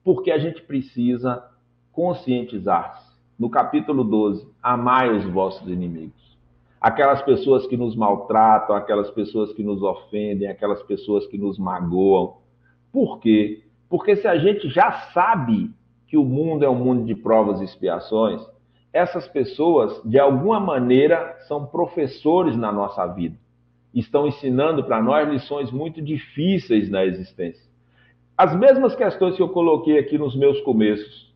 [0.02, 1.44] Porque a gente precisa
[1.92, 3.05] conscientizar-se
[3.38, 6.36] no capítulo 12, amai os vossos inimigos.
[6.80, 12.36] Aquelas pessoas que nos maltratam, aquelas pessoas que nos ofendem, aquelas pessoas que nos magoam.
[12.92, 13.64] Por quê?
[13.88, 15.70] Porque se a gente já sabe
[16.06, 18.40] que o mundo é um mundo de provas e expiações,
[18.92, 23.36] essas pessoas, de alguma maneira, são professores na nossa vida.
[23.92, 27.66] Estão ensinando para nós lições muito difíceis na existência.
[28.36, 31.26] As mesmas questões que eu coloquei aqui nos meus começos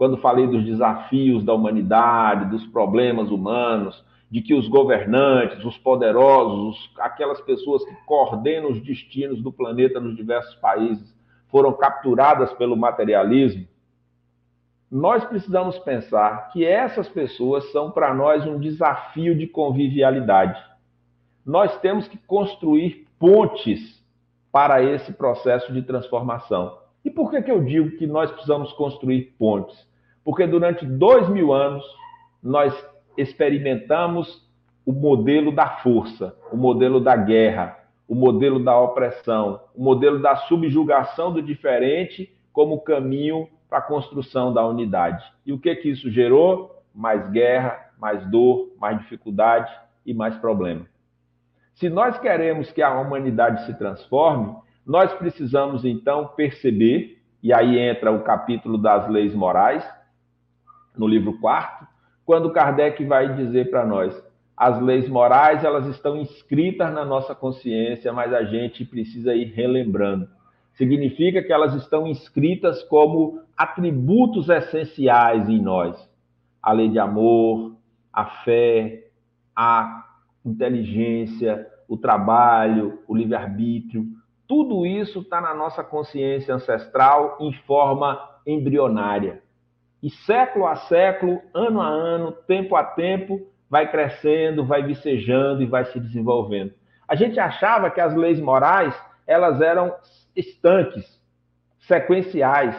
[0.00, 6.90] quando falei dos desafios da humanidade, dos problemas humanos, de que os governantes, os poderosos,
[6.98, 11.14] aquelas pessoas que coordenam os destinos do planeta nos diversos países,
[11.48, 13.68] foram capturadas pelo materialismo,
[14.90, 20.58] nós precisamos pensar que essas pessoas são para nós um desafio de convivialidade.
[21.44, 24.02] Nós temos que construir pontes
[24.50, 26.78] para esse processo de transformação.
[27.04, 29.89] E por que, que eu digo que nós precisamos construir pontes?
[30.24, 31.84] Porque durante dois mil anos
[32.42, 32.72] nós
[33.16, 34.48] experimentamos
[34.84, 37.78] o modelo da força, o modelo da guerra,
[38.08, 44.52] o modelo da opressão, o modelo da subjugação do diferente como caminho para a construção
[44.52, 45.24] da unidade.
[45.46, 46.82] E o que que isso gerou?
[46.92, 49.72] Mais guerra, mais dor, mais dificuldade
[50.04, 50.86] e mais problema.
[51.74, 58.10] Se nós queremos que a humanidade se transforme, nós precisamos então perceber, e aí entra
[58.10, 59.88] o capítulo das leis morais,
[61.00, 61.86] no livro quarto,
[62.26, 64.14] quando Kardec vai dizer para nós:
[64.54, 70.28] as leis morais elas estão inscritas na nossa consciência, mas a gente precisa ir relembrando.
[70.74, 75.96] Significa que elas estão inscritas como atributos essenciais em nós:
[76.62, 77.76] a lei de amor,
[78.12, 79.08] a fé,
[79.56, 80.04] a
[80.44, 84.04] inteligência, o trabalho, o livre-arbítrio.
[84.46, 89.42] Tudo isso está na nossa consciência ancestral em forma embrionária.
[90.02, 95.66] E século a século, ano a ano, tempo a tempo, vai crescendo, vai vicejando e
[95.66, 96.72] vai se desenvolvendo.
[97.06, 98.94] A gente achava que as leis morais
[99.26, 99.94] elas eram
[100.34, 101.20] estanques,
[101.80, 102.76] sequenciais.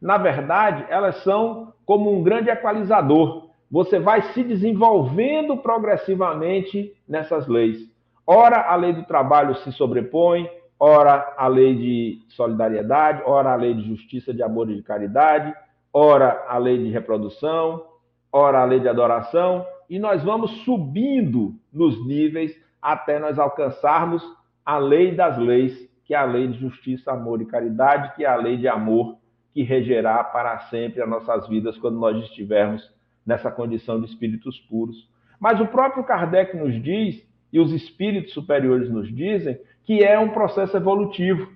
[0.00, 3.48] Na verdade, elas são como um grande equalizador.
[3.70, 7.78] Você vai se desenvolvendo progressivamente nessas leis.
[8.26, 13.74] Ora, a lei do trabalho se sobrepõe, ora, a lei de solidariedade, ora, a lei
[13.74, 15.54] de justiça, de amor e de caridade,
[15.94, 17.86] ora a lei de reprodução,
[18.32, 22.52] ora a lei de adoração, e nós vamos subindo nos níveis
[22.82, 24.22] até nós alcançarmos
[24.66, 28.28] a lei das leis, que é a lei de justiça, amor e caridade, que é
[28.28, 29.16] a lei de amor
[29.54, 32.92] que regerá para sempre as nossas vidas quando nós estivermos
[33.24, 35.08] nessa condição de espíritos puros.
[35.38, 40.30] Mas o próprio Kardec nos diz, e os espíritos superiores nos dizem, que é um
[40.30, 41.48] processo evolutivo.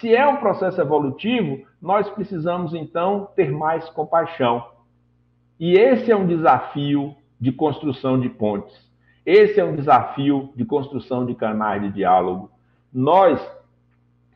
[0.00, 4.66] Se é um processo evolutivo, nós precisamos então ter mais compaixão.
[5.58, 8.74] E esse é um desafio de construção de pontes.
[9.24, 12.50] Esse é um desafio de construção de canais de diálogo.
[12.92, 13.40] Nós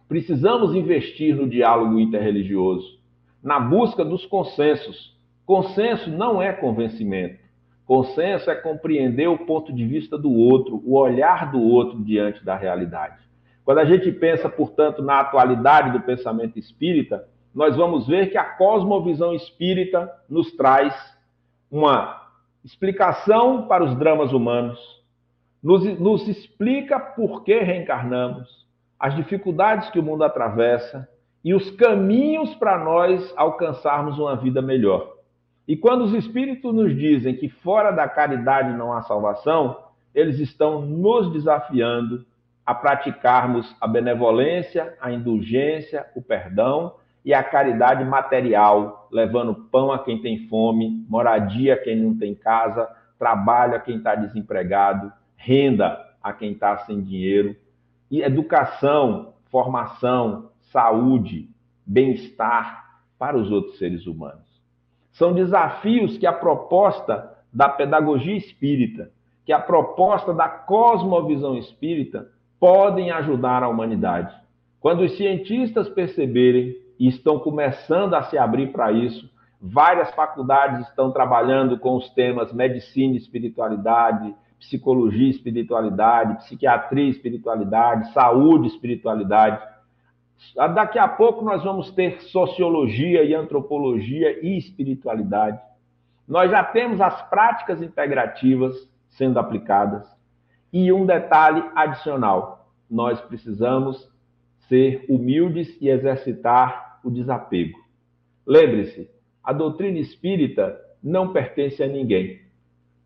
[0.09, 2.99] precisamos investir no diálogo interreligioso,
[3.43, 5.19] na busca dos consensos.
[5.45, 7.41] Consenso não é convencimento.
[7.85, 12.57] Consenso é compreender o ponto de vista do outro, o olhar do outro diante da
[12.57, 13.28] realidade.
[13.69, 18.43] Quando a gente pensa, portanto, na atualidade do pensamento espírita, nós vamos ver que a
[18.43, 20.95] cosmovisão espírita nos traz
[21.71, 22.31] uma
[22.65, 24.79] explicação para os dramas humanos,
[25.63, 28.67] nos, nos explica por que reencarnamos,
[28.99, 31.07] as dificuldades que o mundo atravessa
[31.45, 35.13] e os caminhos para nós alcançarmos uma vida melhor.
[35.69, 39.77] E quando os espíritos nos dizem que fora da caridade não há salvação,
[40.15, 42.25] eles estão nos desafiando
[42.69, 49.99] a praticarmos a benevolência, a indulgência, o perdão e a caridade material, levando pão a
[49.99, 52.87] quem tem fome, moradia a quem não tem casa,
[53.19, 57.57] trabalho a quem está desempregado, renda a quem está sem dinheiro,
[58.11, 61.49] e educação, formação, saúde,
[61.87, 64.63] bem-estar para os outros seres humanos.
[65.13, 69.11] São desafios que a proposta da pedagogia espírita,
[69.47, 72.29] que a proposta da cosmovisão espírita
[72.59, 74.35] podem ajudar a humanidade.
[74.81, 79.29] Quando os cientistas perceberem e estão começando a se abrir para isso,
[79.61, 87.11] várias faculdades estão trabalhando com os temas medicina e espiritualidade, psicologia e espiritualidade, psiquiatria e
[87.11, 89.63] espiritualidade, saúde e espiritualidade.
[90.75, 95.61] Daqui a pouco nós vamos ter sociologia e antropologia e espiritualidade.
[96.27, 98.77] Nós já temos as práticas integrativas
[99.09, 100.18] sendo aplicadas.
[100.73, 104.11] E um detalhe adicional: nós precisamos
[104.69, 107.79] ser humildes e exercitar o desapego.
[108.47, 109.11] Lembre-se,
[109.43, 112.41] a doutrina espírita não pertence a ninguém.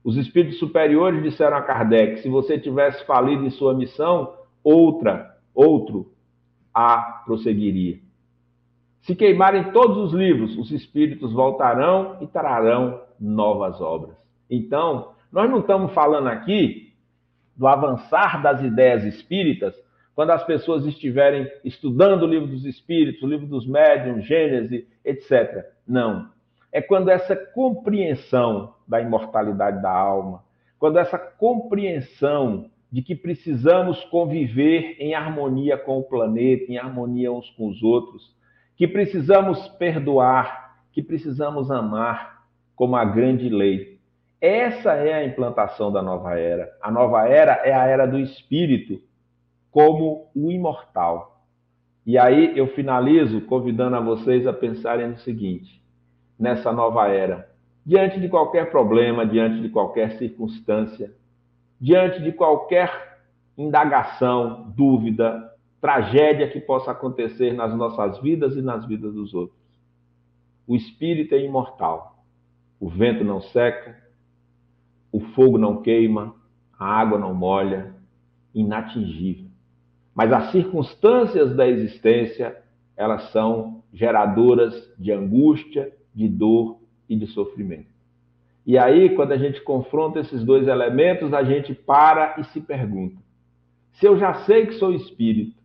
[0.02, 6.12] Os espíritos superiores disseram a Kardec: se você tivesse falido em sua missão, outra, outro
[6.74, 7.98] a prosseguiria.
[9.02, 14.16] Se queimarem todos os livros, os espíritos voltarão e trarão novas obras.
[14.48, 16.81] Então, nós não estamos falando aqui
[17.62, 19.72] do avançar das ideias espíritas
[20.16, 25.64] quando as pessoas estiverem estudando o livro dos espíritos, o livro dos médiuns, Gênese, etc.
[25.86, 26.28] Não
[26.72, 30.42] é quando essa compreensão da imortalidade da alma,
[30.78, 37.48] quando essa compreensão de que precisamos conviver em harmonia com o planeta, em harmonia uns
[37.50, 38.34] com os outros,
[38.76, 42.42] que precisamos perdoar, que precisamos amar
[42.74, 43.91] como a grande lei.
[44.42, 46.76] Essa é a implantação da nova era.
[46.82, 49.00] A nova era é a era do espírito
[49.70, 51.46] como o imortal.
[52.04, 55.80] E aí eu finalizo convidando a vocês a pensarem no seguinte:
[56.36, 57.48] nessa nova era.
[57.86, 61.14] Diante de qualquer problema, diante de qualquer circunstância,
[61.80, 63.20] diante de qualquer
[63.56, 69.62] indagação, dúvida, tragédia que possa acontecer nas nossas vidas e nas vidas dos outros.
[70.66, 72.24] O espírito é imortal.
[72.80, 74.01] O vento não seca,
[75.12, 76.34] o fogo não queima,
[76.78, 77.94] a água não molha,
[78.54, 79.46] inatingível.
[80.14, 82.56] Mas as circunstâncias da existência,
[82.96, 87.92] elas são geradoras de angústia, de dor e de sofrimento.
[88.66, 93.16] E aí, quando a gente confronta esses dois elementos, a gente para e se pergunta:
[93.92, 95.60] se eu já sei que sou espírito,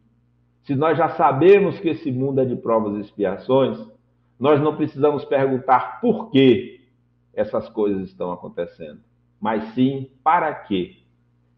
[0.63, 3.79] se nós já sabemos que esse mundo é de provas e expiações,
[4.39, 6.81] nós não precisamos perguntar por que
[7.33, 8.99] essas coisas estão acontecendo,
[9.39, 10.97] mas sim para quê.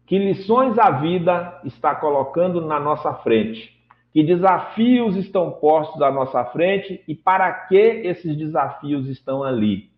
[0.06, 3.80] Que lições a vida está colocando na nossa frente
[4.12, 9.88] que desafios estão postos à nossa frente e para que esses desafios estão ali.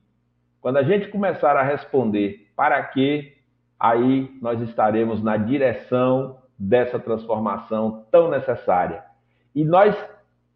[0.61, 3.33] Quando a gente começar a responder para que,
[3.81, 9.03] aí nós estaremos na direção dessa transformação tão necessária.
[9.55, 9.97] E nós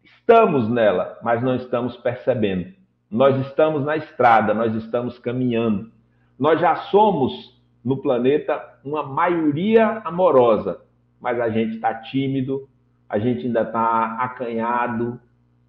[0.03, 2.73] estamos nela, mas não estamos percebendo.
[3.09, 5.91] Nós estamos na estrada, nós estamos caminhando.
[6.37, 10.81] Nós já somos no planeta uma maioria amorosa,
[11.19, 12.67] mas a gente está tímido,
[13.09, 15.19] a gente ainda está acanhado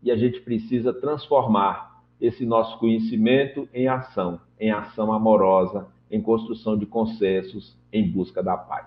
[0.02, 6.76] e a gente precisa transformar esse nosso conhecimento em ação, em ação amorosa, em construção
[6.76, 8.86] de consensos, em busca da paz.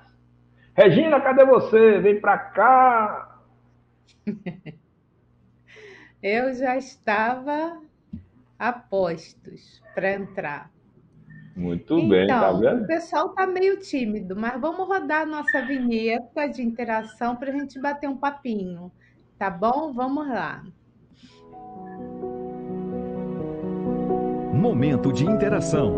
[0.73, 1.99] Regina, cadê você?
[1.99, 3.39] Vem para cá.
[6.21, 7.81] Eu já estava
[8.59, 10.69] a postos para entrar.
[11.55, 12.83] Muito então, bem, tá então, vendo?
[12.83, 17.53] O pessoal tá meio tímido, mas vamos rodar a nossa vinheta de interação para a
[17.53, 18.91] gente bater um papinho.
[19.37, 19.91] Tá bom?
[19.93, 20.63] Vamos lá.
[24.53, 25.95] Momento de interação.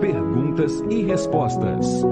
[0.00, 2.04] Perguntas e respostas.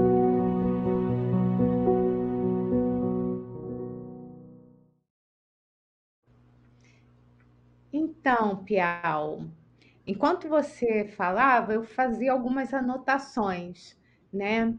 [7.93, 9.41] Então, Piau,
[10.05, 13.97] Enquanto você falava, eu fazia algumas anotações,
[14.33, 14.73] né?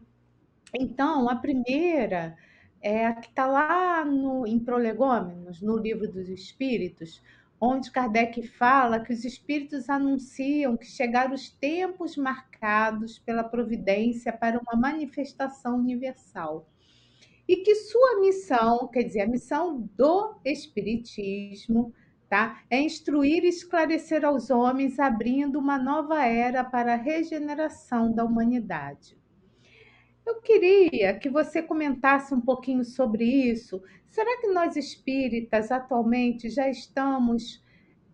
[0.73, 2.35] Então, a primeira
[2.81, 7.21] é a que está lá no, em Prolegômenos, no Livro dos Espíritos,
[7.59, 14.59] onde Kardec fala que os espíritos anunciam que chegaram os tempos marcados pela providência para
[14.59, 16.67] uma manifestação universal.
[17.47, 21.93] E que sua missão, quer dizer, a missão do espiritismo,
[22.33, 22.63] tá?
[22.67, 29.15] É instruir e esclarecer aos homens, abrindo uma nova era para a regeneração da humanidade.
[30.25, 33.83] Eu queria que você comentasse um pouquinho sobre isso.
[34.07, 37.63] Será que nós espíritas atualmente já estamos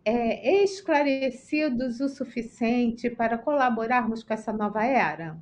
[0.03, 5.37] é, esclarecidos o suficiente para colaborarmos com essa nova era?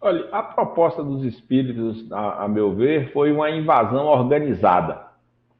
[0.00, 5.11] Olha, a proposta dos espíritos, a, a meu ver, foi uma invasão organizada.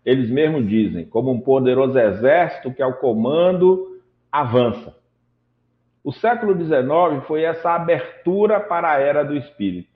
[0.04, 4.00] Eles mesmos dizem, como um poderoso exército que ao comando
[4.30, 4.96] avança.
[6.02, 9.88] O século XIX foi essa abertura para a era do espírito.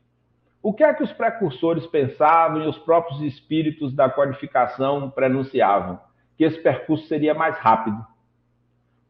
[0.62, 5.98] O que é que os precursores pensavam e os próprios espíritos da codificação prenunciavam?
[6.36, 7.96] Que esse percurso seria mais rápido.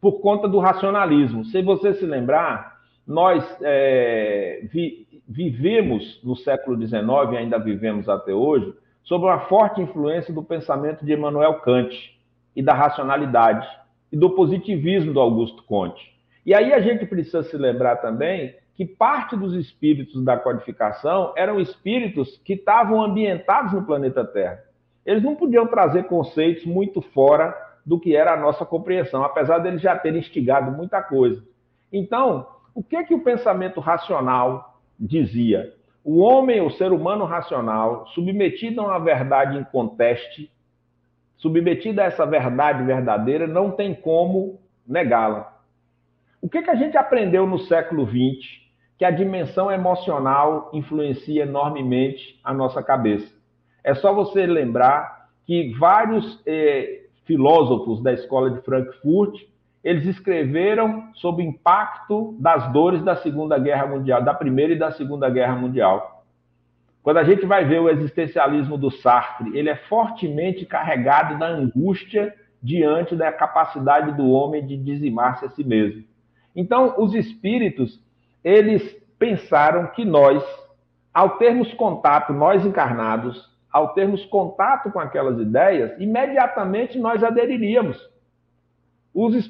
[0.00, 1.44] Por conta do racionalismo.
[1.46, 7.02] Se você se lembrar, nós é, vi, vivemos no século XIX,
[7.36, 8.74] ainda vivemos até hoje,
[9.06, 12.18] sob uma forte influência do pensamento de Emmanuel Kant
[12.54, 13.66] e da racionalidade
[14.10, 16.12] e do positivismo do Augusto Comte.
[16.44, 21.60] E aí a gente precisa se lembrar também que parte dos espíritos da codificação eram
[21.60, 24.64] espíritos que estavam ambientados no planeta Terra.
[25.04, 27.54] Eles não podiam trazer conceitos muito fora
[27.86, 31.42] do que era a nossa compreensão, apesar deles já terem instigado muita coisa.
[31.92, 32.44] Então,
[32.74, 35.75] o que é que o pensamento racional dizia?
[36.08, 40.48] O homem, o ser humano racional, submetido a uma verdade em conteste,
[41.36, 45.52] submetido a essa verdade verdadeira, não tem como negá-la.
[46.40, 48.38] O que, que a gente aprendeu no século XX?
[48.96, 53.34] Que a dimensão emocional influencia enormemente a nossa cabeça.
[53.82, 59.40] É só você lembrar que vários eh, filósofos da escola de Frankfurt
[59.82, 64.90] eles escreveram sobre o impacto das dores da Segunda Guerra Mundial, da Primeira e da
[64.90, 66.24] Segunda Guerra Mundial.
[67.02, 72.34] Quando a gente vai ver o existencialismo do Sartre, ele é fortemente carregado da angústia
[72.60, 76.02] diante da capacidade do homem de dizimar-se a si mesmo.
[76.54, 78.02] Então, os espíritos,
[78.42, 78.82] eles
[79.18, 80.42] pensaram que nós,
[81.14, 87.96] ao termos contato, nós encarnados, ao termos contato com aquelas ideias, imediatamente nós aderiríamos.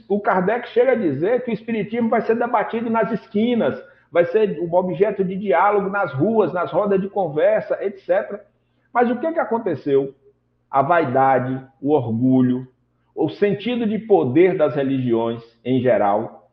[0.08, 3.76] O Kardec chega a dizer que o espiritismo vai ser debatido nas esquinas,
[4.12, 8.42] vai ser um objeto de diálogo nas ruas, nas rodas de conversa, etc.
[8.94, 10.14] Mas o que, que aconteceu?
[10.70, 12.68] A vaidade, o orgulho,
[13.12, 16.48] o sentido de poder das religiões em geral,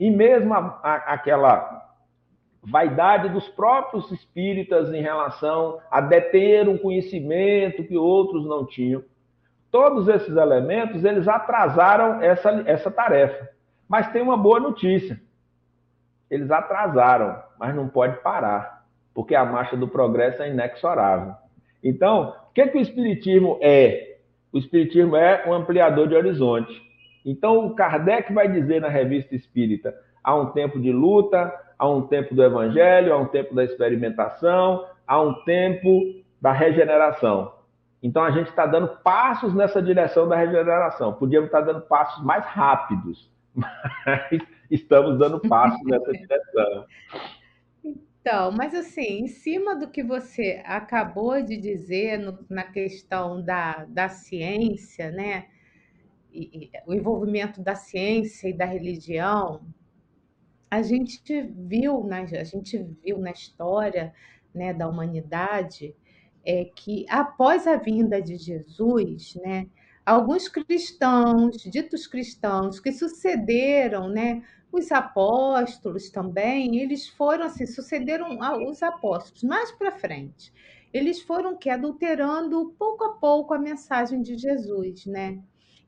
[0.00, 1.86] e mesmo a, a, aquela
[2.64, 9.04] vaidade dos próprios espíritas em relação a deter um conhecimento que outros não tinham.
[9.76, 13.46] Todos esses elementos, eles atrasaram essa, essa tarefa.
[13.86, 15.20] Mas tem uma boa notícia.
[16.30, 21.34] Eles atrasaram, mas não pode parar, porque a marcha do progresso é inexorável.
[21.84, 24.16] Então, o que, que o Espiritismo é?
[24.50, 26.82] O Espiritismo é um ampliador de horizonte.
[27.22, 32.00] Então, o Kardec vai dizer na revista espírita: há um tempo de luta, há um
[32.06, 36.00] tempo do evangelho, há um tempo da experimentação, há um tempo
[36.40, 37.55] da regeneração.
[38.06, 41.12] Então, a gente está dando passos nessa direção da regeneração.
[41.12, 44.40] Podíamos estar dando passos mais rápidos, mas
[44.70, 46.86] estamos dando passos nessa direção.
[47.84, 53.84] Então, mas assim, em cima do que você acabou de dizer no, na questão da,
[53.88, 55.46] da ciência, né?
[56.36, 59.66] e, o envolvimento da ciência e da religião,
[60.70, 64.12] a gente viu na, a gente viu na história
[64.54, 65.94] né, da humanidade
[66.46, 69.66] é que após a vinda de Jesus, né,
[70.04, 78.38] alguns cristãos, ditos cristãos, que sucederam, né, os apóstolos também, eles foram assim, sucederam
[78.68, 80.52] os apóstolos mais para frente.
[80.92, 85.38] Eles foram que adulterando pouco a pouco a mensagem de Jesus, né?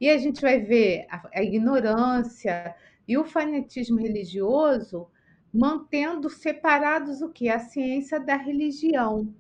[0.01, 2.75] E a gente vai ver a, a ignorância
[3.07, 5.09] e o fanatismo religioso
[5.53, 7.49] mantendo separados o que?
[7.49, 9.33] A ciência da religião.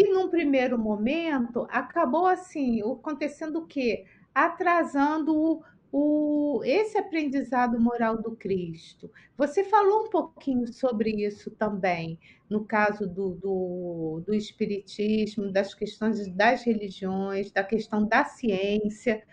[0.00, 4.04] E num primeiro momento, acabou assim, acontecendo o quê?
[4.32, 9.10] Atrasando o, o, esse aprendizado moral do Cristo.
[9.36, 12.16] Você falou um pouquinho sobre isso também,
[12.48, 19.24] no caso do, do, do Espiritismo, das questões das religiões, da questão da ciência.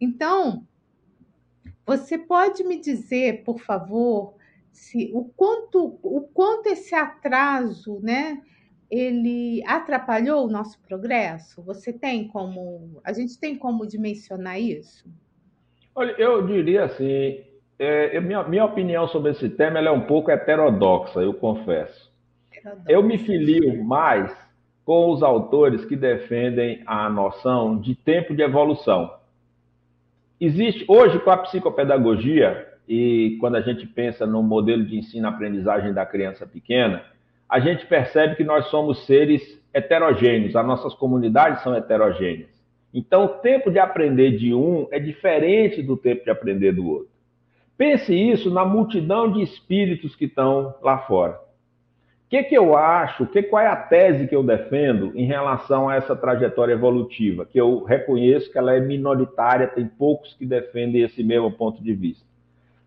[0.00, 0.64] Então,
[1.84, 4.36] você pode me dizer, por favor,
[4.70, 8.40] se o quanto o quanto esse atraso, né,
[8.90, 11.62] ele atrapalhou o nosso progresso?
[11.62, 15.08] Você tem como, a gente tem como dimensionar isso?
[15.94, 17.40] Olha, eu diria assim,
[17.78, 22.12] é, minha, minha opinião sobre esse tema é um pouco heterodoxa, eu confesso.
[22.52, 22.90] Heterodoxa.
[22.90, 24.34] Eu me filio mais
[24.84, 29.12] com os autores que defendem a noção de tempo de evolução.
[30.40, 36.06] Existe hoje com a psicopedagogia e quando a gente pensa no modelo de ensino-aprendizagem da
[36.06, 37.02] criança pequena,
[37.48, 42.50] a gente percebe que nós somos seres heterogêneos, as nossas comunidades são heterogêneas.
[42.92, 47.10] Então, o tempo de aprender de um é diferente do tempo de aprender do outro.
[47.76, 51.38] Pense isso na multidão de espíritos que estão lá fora.
[52.26, 55.88] O que, que eu acho, que, qual é a tese que eu defendo em relação
[55.88, 61.02] a essa trajetória evolutiva, que eu reconheço que ela é minoritária, tem poucos que defendem
[61.02, 62.24] esse mesmo ponto de vista.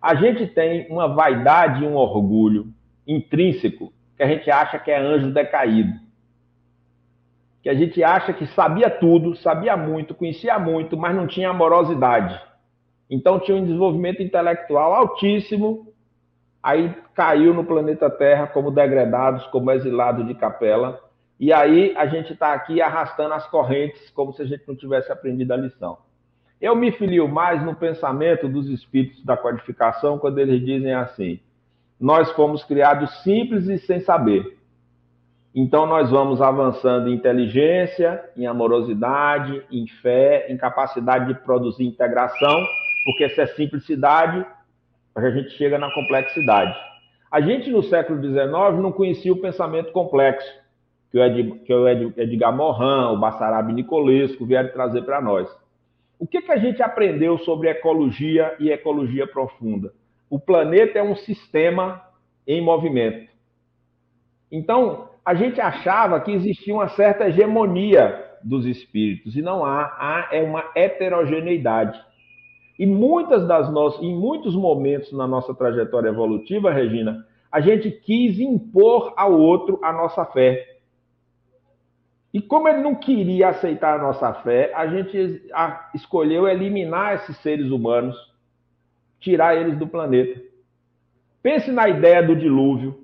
[0.01, 2.68] A gente tem uma vaidade e um orgulho
[3.07, 5.97] intrínseco que a gente acha que é anjo decaído.
[7.63, 12.38] Que a gente acha que sabia tudo, sabia muito, conhecia muito, mas não tinha amorosidade.
[13.09, 15.93] Então tinha um desenvolvimento intelectual altíssimo,
[16.61, 20.99] aí caiu no planeta Terra como degradados, como exilados de capela,
[21.39, 25.09] e aí a gente está aqui arrastando as correntes como se a gente não tivesse
[25.13, 25.97] aprendido a lição.
[26.59, 31.39] Eu me filio mais no pensamento dos espíritos da codificação quando eles dizem assim:
[32.00, 34.58] nós fomos criados simples e sem saber.
[35.54, 42.64] Então, nós vamos avançando em inteligência, em amorosidade, em fé, em capacidade de produzir integração,
[43.04, 44.45] porque se é simplicidade,
[45.16, 46.78] a gente chega na complexidade.
[47.32, 50.47] A gente, no século XIX, não conhecia o pensamento complexo,
[51.12, 55.50] que o, Ed, que o Edgar Morin, o Bassarabi Nicolesco vieram trazer para nós.
[56.20, 59.91] O que, que a gente aprendeu sobre ecologia e ecologia profunda?
[60.30, 62.01] O planeta é um sistema
[62.45, 63.30] em movimento.
[64.51, 70.30] Então, a gente achava que existia uma certa hegemonia dos espíritos, e não há, há
[70.32, 71.99] é uma heterogeneidade.
[72.77, 78.39] E muitas das nossas, em muitos momentos na nossa trajetória evolutiva, Regina, a gente quis
[78.39, 80.77] impor ao outro a nossa fé.
[82.34, 85.43] E como ele não queria aceitar a nossa fé, a gente
[85.93, 88.15] escolheu eliminar esses seres humanos
[89.20, 90.41] tirar eles do planeta.
[91.41, 93.03] Pense na ideia do dilúvio.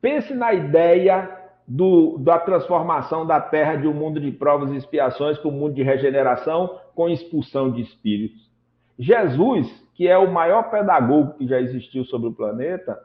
[0.00, 5.38] Pense na ideia do, da transformação da Terra de um mundo de provas e expiações
[5.38, 8.50] para um mundo de regeneração com expulsão de espíritos.
[8.98, 12.98] Jesus, que é o maior pedagogo que já existiu sobre o planeta,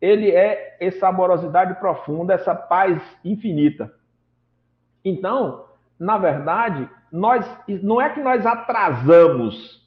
[0.00, 3.92] ele é essa amorosidade profunda, essa paz infinita.
[5.04, 5.66] Então,
[5.98, 7.46] na verdade, nós
[7.82, 9.79] não é que nós atrasamos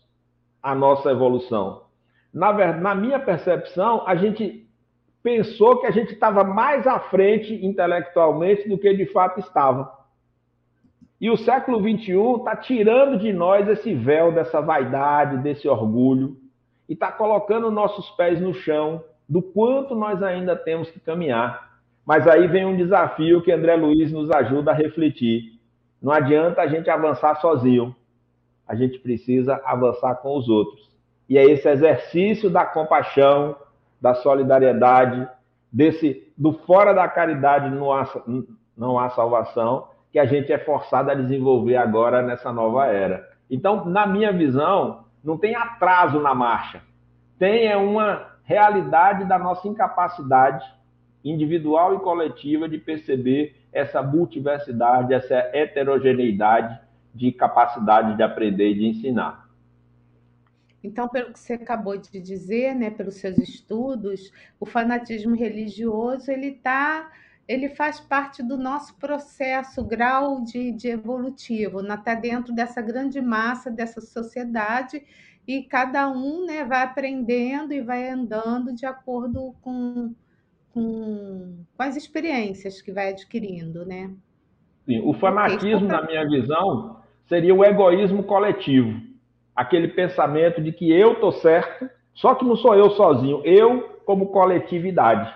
[0.64, 1.84] a nossa evolução.
[2.34, 4.66] Na, na minha percepção, a gente
[5.22, 9.92] pensou que a gente estava mais à frente intelectualmente do que de fato estava.
[11.20, 16.38] E o século XXI está tirando de nós esse véu dessa vaidade, desse orgulho,
[16.88, 21.72] e está colocando nossos pés no chão do quanto nós ainda temos que caminhar.
[22.06, 25.60] Mas aí vem um desafio que André Luiz nos ajuda a refletir.
[26.02, 27.96] Não adianta a gente avançar sozinho
[28.68, 30.92] a gente precisa avançar com os outros.
[31.28, 33.56] E é esse exercício da compaixão,
[34.02, 35.28] da solidariedade,
[35.72, 38.08] desse do fora da caridade não há,
[38.78, 43.28] não há salvação, que a gente é forçado a desenvolver agora nessa nova era.
[43.50, 46.82] Então, na minha visão, não tem atraso na marcha.
[47.40, 50.66] Tem é uma realidade da nossa incapacidade
[51.24, 56.80] individual e coletiva de perceber essa multiversidade, essa heterogeneidade
[57.14, 59.44] de capacidade de aprender e de ensinar.
[60.84, 66.52] Então, pelo que você acabou de dizer, né, pelos seus estudos, o fanatismo religioso ele
[66.52, 67.10] tá,
[67.48, 73.72] ele faz parte do nosso processo, grau de, de evolutivo, está dentro dessa grande massa
[73.72, 75.02] dessa sociedade
[75.48, 80.14] e cada um, né, vai aprendendo e vai andando de acordo com,
[80.74, 84.14] com, com as experiências que vai adquirindo, né?
[84.86, 89.00] Sim, o fanatismo, na minha visão, seria o egoísmo coletivo.
[89.56, 94.28] Aquele pensamento de que eu estou certo, só que não sou eu sozinho, eu como
[94.28, 95.34] coletividade.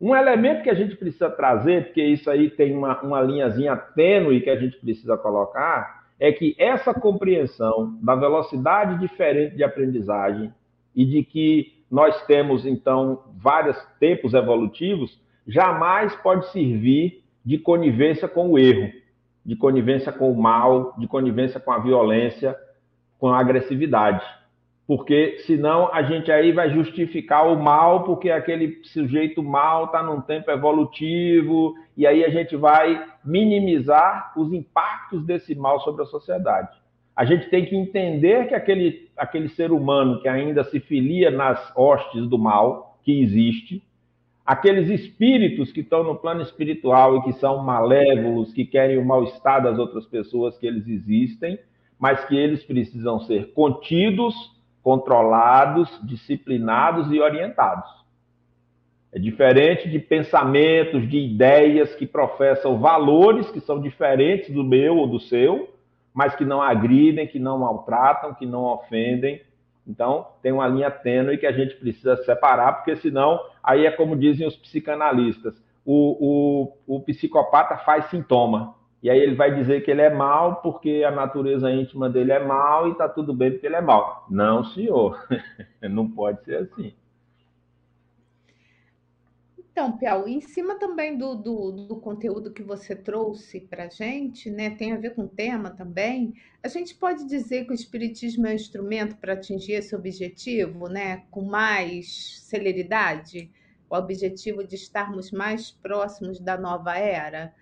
[0.00, 4.42] Um elemento que a gente precisa trazer, porque isso aí tem uma, uma linhazinha tênue
[4.42, 10.52] que a gente precisa colocar, é que essa compreensão da velocidade diferente de aprendizagem
[10.94, 18.50] e de que nós temos, então, vários tempos evolutivos, jamais pode servir de conivência com
[18.50, 18.90] o erro
[19.46, 22.56] de conivência com o mal, de conivência com a violência,
[23.16, 24.24] com a agressividade.
[24.86, 30.20] Porque senão a gente aí vai justificar o mal porque aquele sujeito mal está num
[30.20, 36.76] tempo evolutivo e aí a gente vai minimizar os impactos desse mal sobre a sociedade.
[37.14, 41.72] A gente tem que entender que aquele, aquele ser humano que ainda se filia nas
[41.76, 43.82] hostes do mal, que existe,
[44.46, 49.60] aqueles espíritos que estão no plano espiritual e que são malévolos, que querem o mal-estar
[49.62, 51.58] das outras pessoas, que eles existem,
[51.98, 54.34] mas que eles precisam ser contidos,
[54.82, 57.90] controlados, disciplinados e orientados.
[59.12, 65.08] É diferente de pensamentos, de ideias que professam valores que são diferentes do meu ou
[65.08, 65.74] do seu,
[66.14, 69.40] mas que não agridem, que não maltratam, que não ofendem.
[69.86, 74.16] Então, tem uma linha tênue que a gente precisa separar, porque senão, aí é como
[74.16, 78.74] dizem os psicanalistas, o, o, o psicopata faz sintoma.
[79.02, 82.44] E aí ele vai dizer que ele é mal porque a natureza íntima dele é
[82.44, 84.26] mal e está tudo bem porque ele é mal.
[84.28, 85.24] Não, senhor.
[85.88, 86.92] não pode ser assim.
[89.76, 94.48] Então, Piau, em cima também do, do, do conteúdo que você trouxe para a gente,
[94.50, 98.46] né, tem a ver com o tema também, a gente pode dizer que o Espiritismo
[98.46, 103.50] é um instrumento para atingir esse objetivo, né, com mais celeridade,
[103.90, 107.54] o objetivo de estarmos mais próximos da nova era?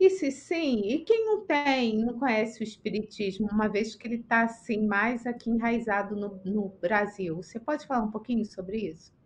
[0.00, 4.16] E se sim, e quem não tem, não conhece o Espiritismo, uma vez que ele
[4.16, 7.36] está assim, mais aqui enraizado no, no Brasil?
[7.36, 9.19] Você pode falar um pouquinho sobre isso?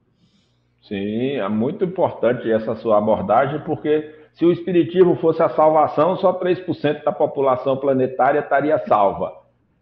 [0.88, 6.38] Sim, é muito importante essa sua abordagem, porque se o Espiritismo fosse a salvação, só
[6.38, 9.32] 3% da população planetária estaria salva.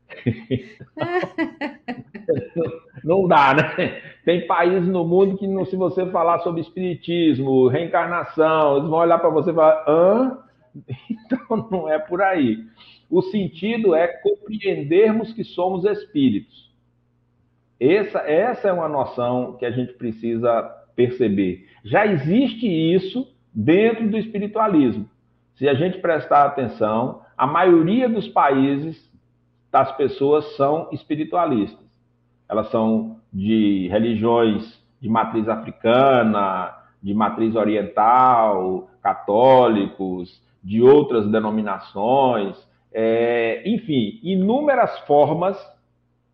[3.02, 4.00] não dá, né?
[4.24, 9.30] Tem países no mundo que, se você falar sobre Espiritismo, reencarnação, eles vão olhar para
[9.30, 10.38] você e falar: hã?
[11.10, 12.58] Então não é por aí.
[13.10, 16.70] O sentido é compreendermos que somos espíritos.
[17.80, 21.66] Essa, essa é uma noção que a gente precisa perceber.
[21.84, 25.08] Já existe isso dentro do espiritualismo.
[25.54, 29.10] Se a gente prestar atenção, a maioria dos países
[29.70, 31.86] das pessoas são espiritualistas.
[32.48, 42.56] Elas são de religiões de matriz africana, de matriz oriental, católicos, de outras denominações,
[42.92, 45.58] é, enfim, inúmeras formas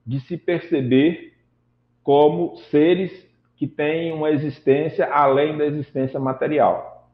[0.07, 1.35] de se perceber
[2.03, 3.28] como seres
[3.59, 7.11] que tem uma existência além da existência material.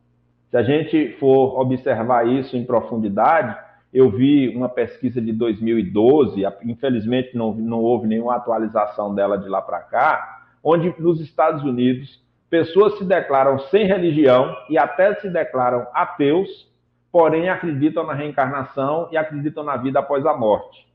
[0.50, 3.56] Se a gente for observar isso em profundidade,
[3.92, 9.62] eu vi uma pesquisa de 2012, infelizmente não, não houve nenhuma atualização dela de lá
[9.62, 15.86] para cá, onde nos Estados Unidos pessoas se declaram sem religião e até se declaram
[15.94, 16.70] ateus,
[17.10, 20.86] porém acreditam na reencarnação e acreditam na vida após a morte.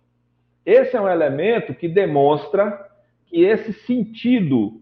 [0.63, 2.87] Esse é um elemento que demonstra
[3.25, 4.79] que esse sentido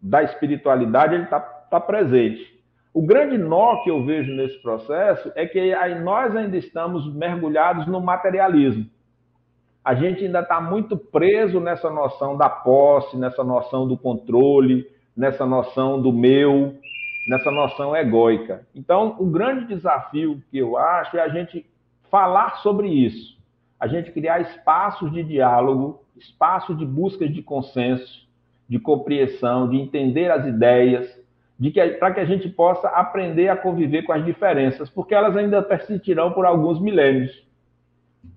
[0.00, 2.58] da espiritualidade ele está tá presente.
[2.92, 7.86] O grande nó que eu vejo nesse processo é que aí nós ainda estamos mergulhados
[7.86, 8.86] no materialismo.
[9.84, 14.86] A gente ainda está muito preso nessa noção da posse, nessa noção do controle,
[15.16, 16.74] nessa noção do meu,
[17.28, 18.66] nessa noção egóica.
[18.74, 21.64] Então, o grande desafio que eu acho é a gente
[22.10, 23.38] falar sobre isso,
[23.78, 28.27] a gente criar espaços de diálogo, espaços de busca de consenso,
[28.68, 31.08] de compreensão, de entender as ideias,
[31.58, 35.36] de que para que a gente possa aprender a conviver com as diferenças, porque elas
[35.36, 37.32] ainda persistirão por alguns milênios.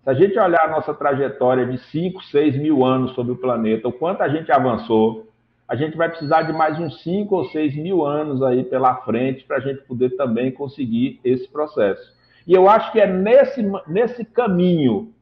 [0.04, 3.88] Se a gente olhar a nossa trajetória de 5, 6 mil anos sobre o planeta,
[3.88, 5.28] o quanto a gente avançou,
[5.68, 9.46] a gente vai precisar de mais uns 5 ou 6 mil anos aí pela frente
[9.46, 12.14] para a gente poder também conseguir esse processo.
[12.48, 15.14] E eu acho que é nesse, nesse caminho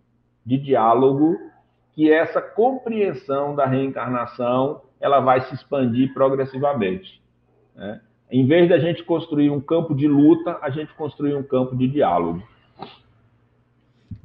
[0.46, 1.38] de diálogo
[2.00, 7.22] que essa compreensão da reencarnação ela vai se expandir progressivamente.
[7.76, 8.00] Né?
[8.32, 11.76] Em vez de a gente construir um campo de luta, a gente construir um campo
[11.76, 12.42] de diálogo.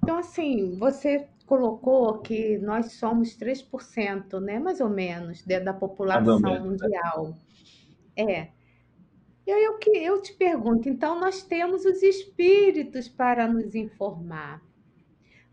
[0.00, 6.80] Então, assim, você colocou que nós somos 3%, né, mais ou menos, da população menos,
[6.80, 7.34] mundial.
[8.16, 8.50] É.
[9.44, 14.62] E aí eu, eu te pergunto, então nós temos os espíritos para nos informar.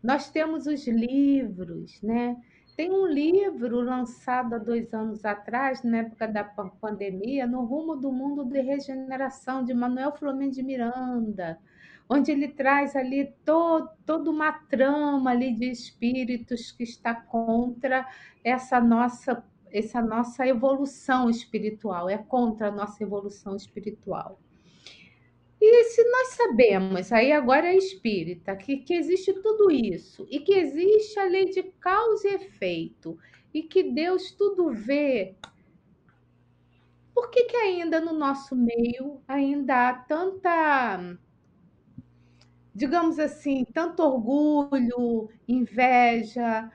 [0.02, 2.36] Nós temos os livros, né?
[2.76, 8.10] Tem um livro lançado há dois anos atrás, na época da pandemia, No Rumo do
[8.10, 11.58] Mundo de Regeneração, de Manuel Flamengo de Miranda,
[12.08, 18.08] onde ele traz ali to, toda uma trama ali de espíritos que está contra
[18.42, 24.40] essa nossa, essa nossa evolução espiritual, é contra a nossa evolução espiritual.
[25.64, 30.54] E se nós sabemos, aí agora é espírita, que, que existe tudo isso, e que
[30.54, 33.16] existe a lei de causa e efeito,
[33.54, 35.36] e que Deus tudo vê,
[37.14, 41.16] por que, que ainda no nosso meio ainda há tanta
[42.74, 46.72] digamos assim, tanto orgulho, inveja,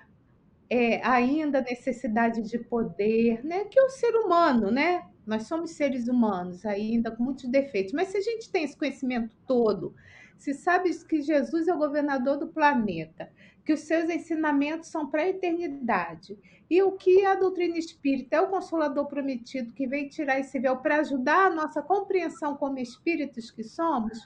[0.69, 3.65] é, ainda necessidade de poder, né?
[3.65, 5.03] Que o ser humano, né?
[5.28, 7.93] Nós somos seres humanos, ainda com muitos defeitos.
[7.93, 9.93] Mas se a gente tem esse conhecimento todo,
[10.38, 13.30] se sabe que Jesus é o governador do planeta,
[13.65, 16.38] que os seus ensinamentos são para a eternidade,
[16.69, 20.78] e o que a doutrina espírita é o consolador prometido que veio tirar esse véu
[20.78, 24.25] para ajudar a nossa compreensão como espíritos que somos,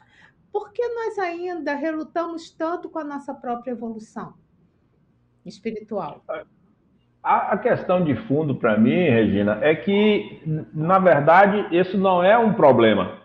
[0.52, 4.34] por que nós ainda relutamos tanto com a nossa própria evolução?
[5.46, 6.24] espiritual?
[7.24, 10.42] A, questão de fundo para mim, Regina, é que,
[10.74, 13.20] na verdade, isso não é um problema.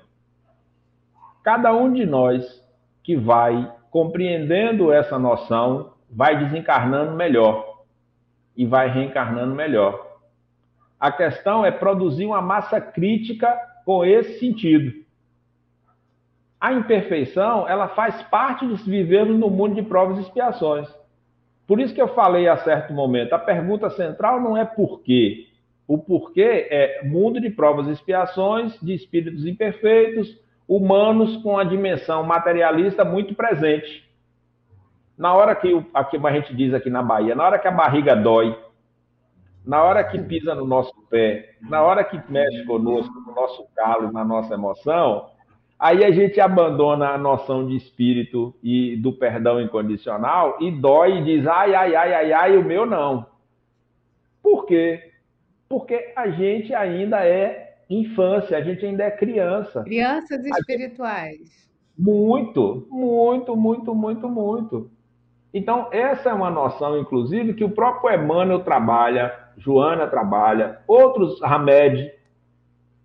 [1.43, 2.45] Cada um de nós
[3.03, 7.85] que vai compreendendo essa noção vai desencarnando melhor
[8.55, 10.19] e vai reencarnando melhor.
[11.01, 13.49] A questão é produzir uma massa crítica
[13.87, 14.93] com esse sentido.
[16.61, 20.89] A imperfeição, ela faz parte de vivermos no mundo de provas e expiações.
[21.67, 25.49] Por isso que eu falei a certo momento, a pergunta central não é por quê.
[25.87, 30.39] O porquê é mundo de provas e expiações, de espíritos imperfeitos,
[30.69, 34.05] humanos com a dimensão materialista muito presente.
[35.17, 38.15] Na hora que, aqui a gente diz aqui na Bahia, na hora que a barriga
[38.15, 38.57] dói,
[39.65, 44.13] na hora que pisa no nosso pé, na hora que mexe conosco, no nosso calo,
[44.13, 45.31] na nossa emoção,
[45.79, 51.25] Aí a gente abandona a noção de espírito e do perdão incondicional e dói e
[51.25, 53.27] diz: ai, ai, ai, ai, ai, o meu não.
[54.43, 55.13] Por quê?
[55.69, 59.83] Porque a gente ainda é infância, a gente ainda é criança.
[59.83, 61.67] Crianças espirituais.
[61.99, 64.91] Muito, muito, muito, muito, muito.
[65.53, 72.13] Então, essa é uma noção, inclusive, que o próprio Emmanuel trabalha, Joana trabalha, outros Hamed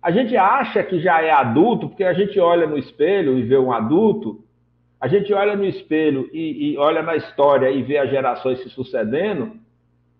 [0.02, 3.56] a gente acha que já é adulto porque a gente olha no espelho e vê
[3.56, 4.44] um adulto,
[5.00, 8.68] a gente olha no espelho e, e olha na história e vê as gerações se
[8.68, 9.52] sucedendo,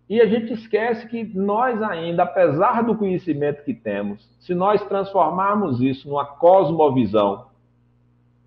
[0.09, 5.81] e a gente esquece que nós ainda, apesar do conhecimento que temos, se nós transformarmos
[5.81, 7.47] isso numa cosmovisão,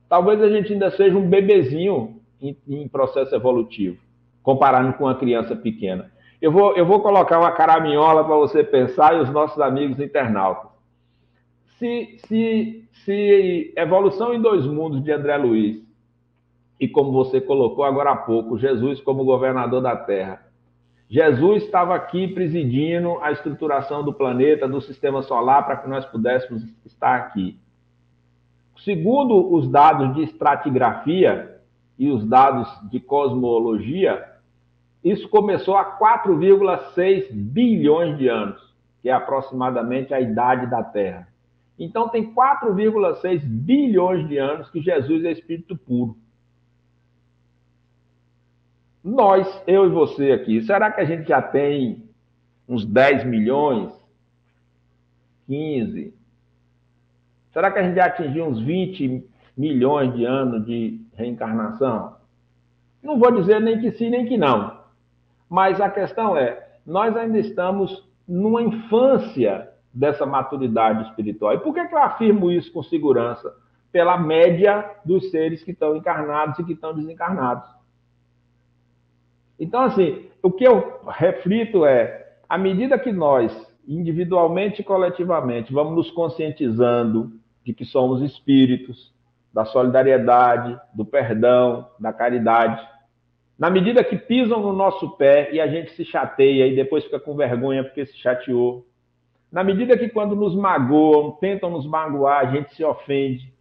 [0.08, 3.98] talvez a gente ainda seja um bebezinho em, em processo evolutivo,
[4.44, 6.12] comparando com uma criança pequena.
[6.42, 10.64] Eu vou, eu vou colocar uma caraminhola para você pensar e os nossos amigos internautas
[11.78, 15.84] se, se, se Evolução em Dois Mundos de André Luiz,
[16.80, 20.45] e como você colocou agora há pouco, Jesus como governador da Terra,
[21.09, 26.63] Jesus estava aqui presidindo a estruturação do planeta, do sistema solar, para que nós pudéssemos
[26.86, 27.59] estar aqui.
[28.84, 31.61] Segundo os dados de estratigrafia
[31.97, 34.26] e os dados de cosmologia,
[35.03, 41.28] isso começou há 4,6 bilhões de anos, que é aproximadamente a idade da Terra.
[41.78, 46.17] Então tem 4,6 bilhões de anos que Jesus é espírito puro.
[49.03, 52.09] Nós, eu e você aqui, será que a gente já tem
[52.67, 53.93] uns 10 milhões?
[55.47, 56.13] 15?
[57.51, 59.23] Será que a gente já atingiu uns 20
[59.55, 62.15] milhões de anos de reencarnação?
[63.03, 64.80] Não vou dizer nem que sim, nem que não.
[65.47, 71.54] Mas a questão é, nós ainda estamos numa infância dessa maturidade espiritual.
[71.54, 73.56] E por que, que eu afirmo isso com segurança?
[73.91, 77.68] Pela média dos seres que estão encarnados e que estão desencarnados.
[79.58, 83.56] Então, assim, o que eu reflito é, à medida que nós,
[83.88, 87.32] individualmente e coletivamente, vamos nos conscientizando
[87.64, 89.16] de que somos espíritos,
[89.54, 92.86] da solidariedade, do perdão, da caridade,
[93.58, 97.22] na medida que pisam no nosso pé e a gente se chateia e depois fica
[97.22, 98.86] com vergonha porque se chateou,
[99.52, 103.54] na medida que quando nos magoam, tentam nos magoar, a gente se ofende.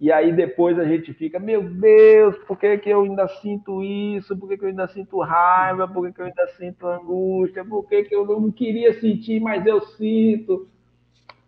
[0.00, 4.34] E aí depois a gente fica, meu Deus, por que, que eu ainda sinto isso?
[4.36, 5.86] Por que, que eu ainda sinto raiva?
[5.86, 7.62] Por que, que eu ainda sinto angústia?
[7.62, 10.66] Por que, que eu não queria sentir, mas eu sinto?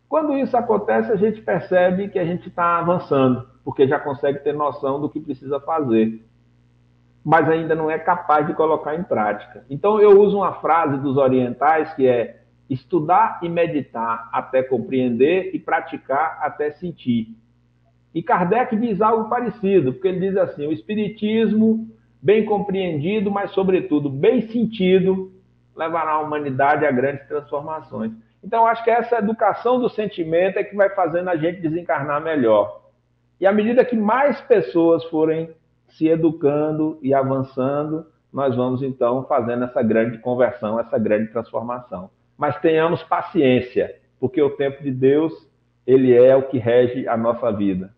[0.07, 4.53] Quando isso acontece, a gente percebe que a gente está avançando, porque já consegue ter
[4.53, 6.23] noção do que precisa fazer,
[7.25, 9.65] mas ainda não é capaz de colocar em prática.
[9.71, 15.59] Então eu uso uma frase dos orientais que é estudar e meditar até compreender e
[15.59, 17.37] praticar até sentir.
[18.15, 21.89] E Kardec diz algo parecido, porque ele diz assim: o Espiritismo,
[22.21, 25.33] bem compreendido, mas, sobretudo, bem sentido,
[25.77, 28.13] levará a humanidade a grandes transformações.
[28.45, 32.83] Então, acho que essa educação do sentimento é que vai fazendo a gente desencarnar melhor.
[33.41, 35.51] E à medida que mais pessoas forem
[35.89, 42.59] se educando e avançando, nós vamos então fazendo essa grande conversão, essa grande transformação mas
[42.61, 45.33] tenhamos paciência, porque o tempo de Deus,
[45.87, 47.95] ele é o que rege a nossa vida.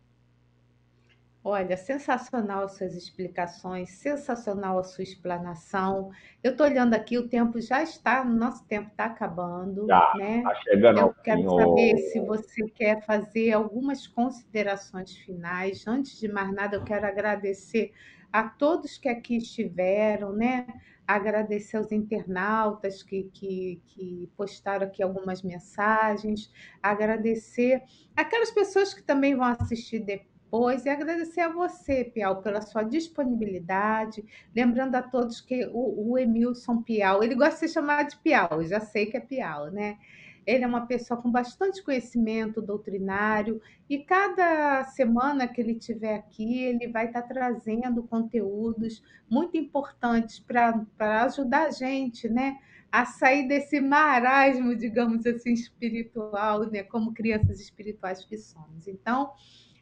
[1.46, 6.10] Olha, sensacional as suas explicações, sensacional a sua explanação.
[6.42, 10.40] Eu estou olhando aqui, o tempo já está, nosso tempo está acabando, Já, né?
[10.42, 11.48] tá chegando Eu quero fim.
[11.58, 15.86] saber se você quer fazer algumas considerações finais.
[15.86, 17.92] Antes de mais nada, eu quero agradecer
[18.32, 20.66] a todos que aqui estiveram, né?
[21.06, 26.50] Agradecer aos internautas que, que, que postaram aqui algumas mensagens,
[26.82, 27.82] agradecer
[28.16, 34.24] aquelas pessoas que também vão assistir depois e agradecer a você, Piau, pela sua disponibilidade.
[34.54, 38.64] Lembrando a todos que o, o Emilson Piau, ele gosta de ser chamado de Piau,
[38.64, 39.98] já sei que é Piau, né?
[40.46, 46.62] Ele é uma pessoa com bastante conhecimento doutrinário e cada semana que ele estiver aqui,
[46.62, 52.58] ele vai estar trazendo conteúdos muito importantes para ajudar a gente, né?
[52.92, 56.82] A sair desse marasmo, digamos assim, espiritual, né?
[56.82, 58.86] Como crianças espirituais que somos.
[58.86, 59.32] Então,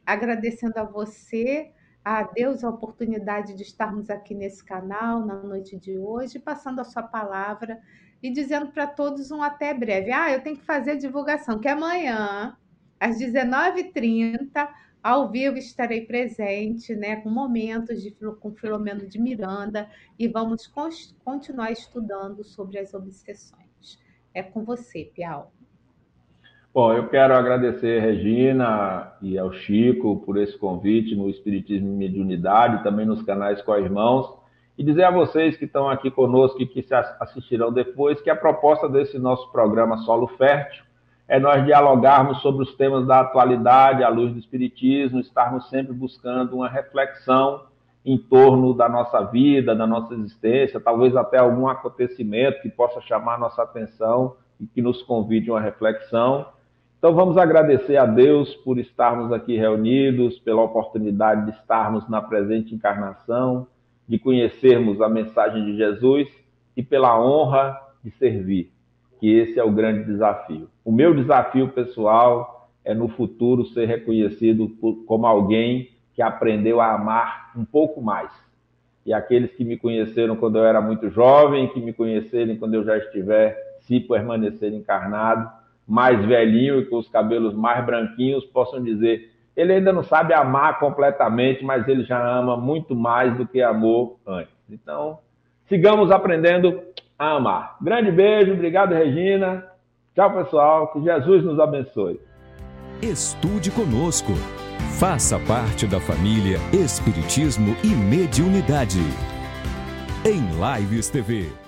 [0.07, 1.73] agradecendo a você,
[2.05, 6.85] a Deus, a oportunidade de estarmos aqui nesse canal na noite de hoje, passando a
[6.85, 7.81] sua palavra
[8.23, 10.13] e dizendo para todos um até breve.
[10.13, 12.57] Ah, eu tenho que fazer a divulgação, que amanhã,
[12.99, 14.69] às 19h30,
[15.03, 20.71] ao vivo estarei presente, né, com momentos de, com Filomeno de Miranda, e vamos
[21.25, 23.99] continuar estudando sobre as obsessões.
[24.33, 25.53] É com você, Piau.
[26.75, 31.99] Bom, eu quero agradecer a Regina e ao Chico por esse convite no Espiritismo e
[31.99, 34.33] Mediunidade, também nos canais com irmãos,
[34.79, 38.35] e dizer a vocês que estão aqui conosco e que se assistirão depois que a
[38.35, 40.83] proposta desse nosso programa Solo Fértil
[41.29, 46.57] é nós dialogarmos sobre os temas da atualidade à luz do Espiritismo, estarmos sempre buscando
[46.57, 47.65] uma reflexão
[48.03, 53.39] em torno da nossa vida, da nossa existência, talvez até algum acontecimento que possa chamar
[53.39, 56.47] nossa atenção e que nos convide a uma reflexão.
[57.03, 62.77] Então vamos agradecer a Deus por estarmos aqui reunidos, pela oportunidade de estarmos na presente
[62.77, 63.67] encarnação,
[64.07, 66.29] de conhecermos a mensagem de Jesus
[66.77, 68.71] e pela honra de servir,
[69.19, 70.69] que esse é o grande desafio.
[70.85, 76.93] O meu desafio pessoal é no futuro ser reconhecido por, como alguém que aprendeu a
[76.95, 78.31] amar um pouco mais.
[79.05, 82.85] E aqueles que me conheceram quando eu era muito jovem, que me conhecerem quando eu
[82.85, 85.51] já estiver, se permanecer encarnado,
[85.87, 90.79] mais velhinho e com os cabelos mais branquinhos possam dizer: ele ainda não sabe amar
[90.79, 94.55] completamente, mas ele já ama muito mais do que amou antes.
[94.71, 95.19] Então,
[95.69, 96.83] sigamos aprendendo
[97.19, 97.77] a amar.
[97.81, 99.67] Grande beijo, obrigado, Regina.
[100.15, 100.89] Tchau, pessoal.
[100.93, 102.21] Que Jesus nos abençoe.
[103.03, 104.33] Estude conosco.
[104.99, 109.01] Faça parte da família Espiritismo e Mediunidade.
[110.25, 110.41] Em
[110.79, 111.62] Lives TV.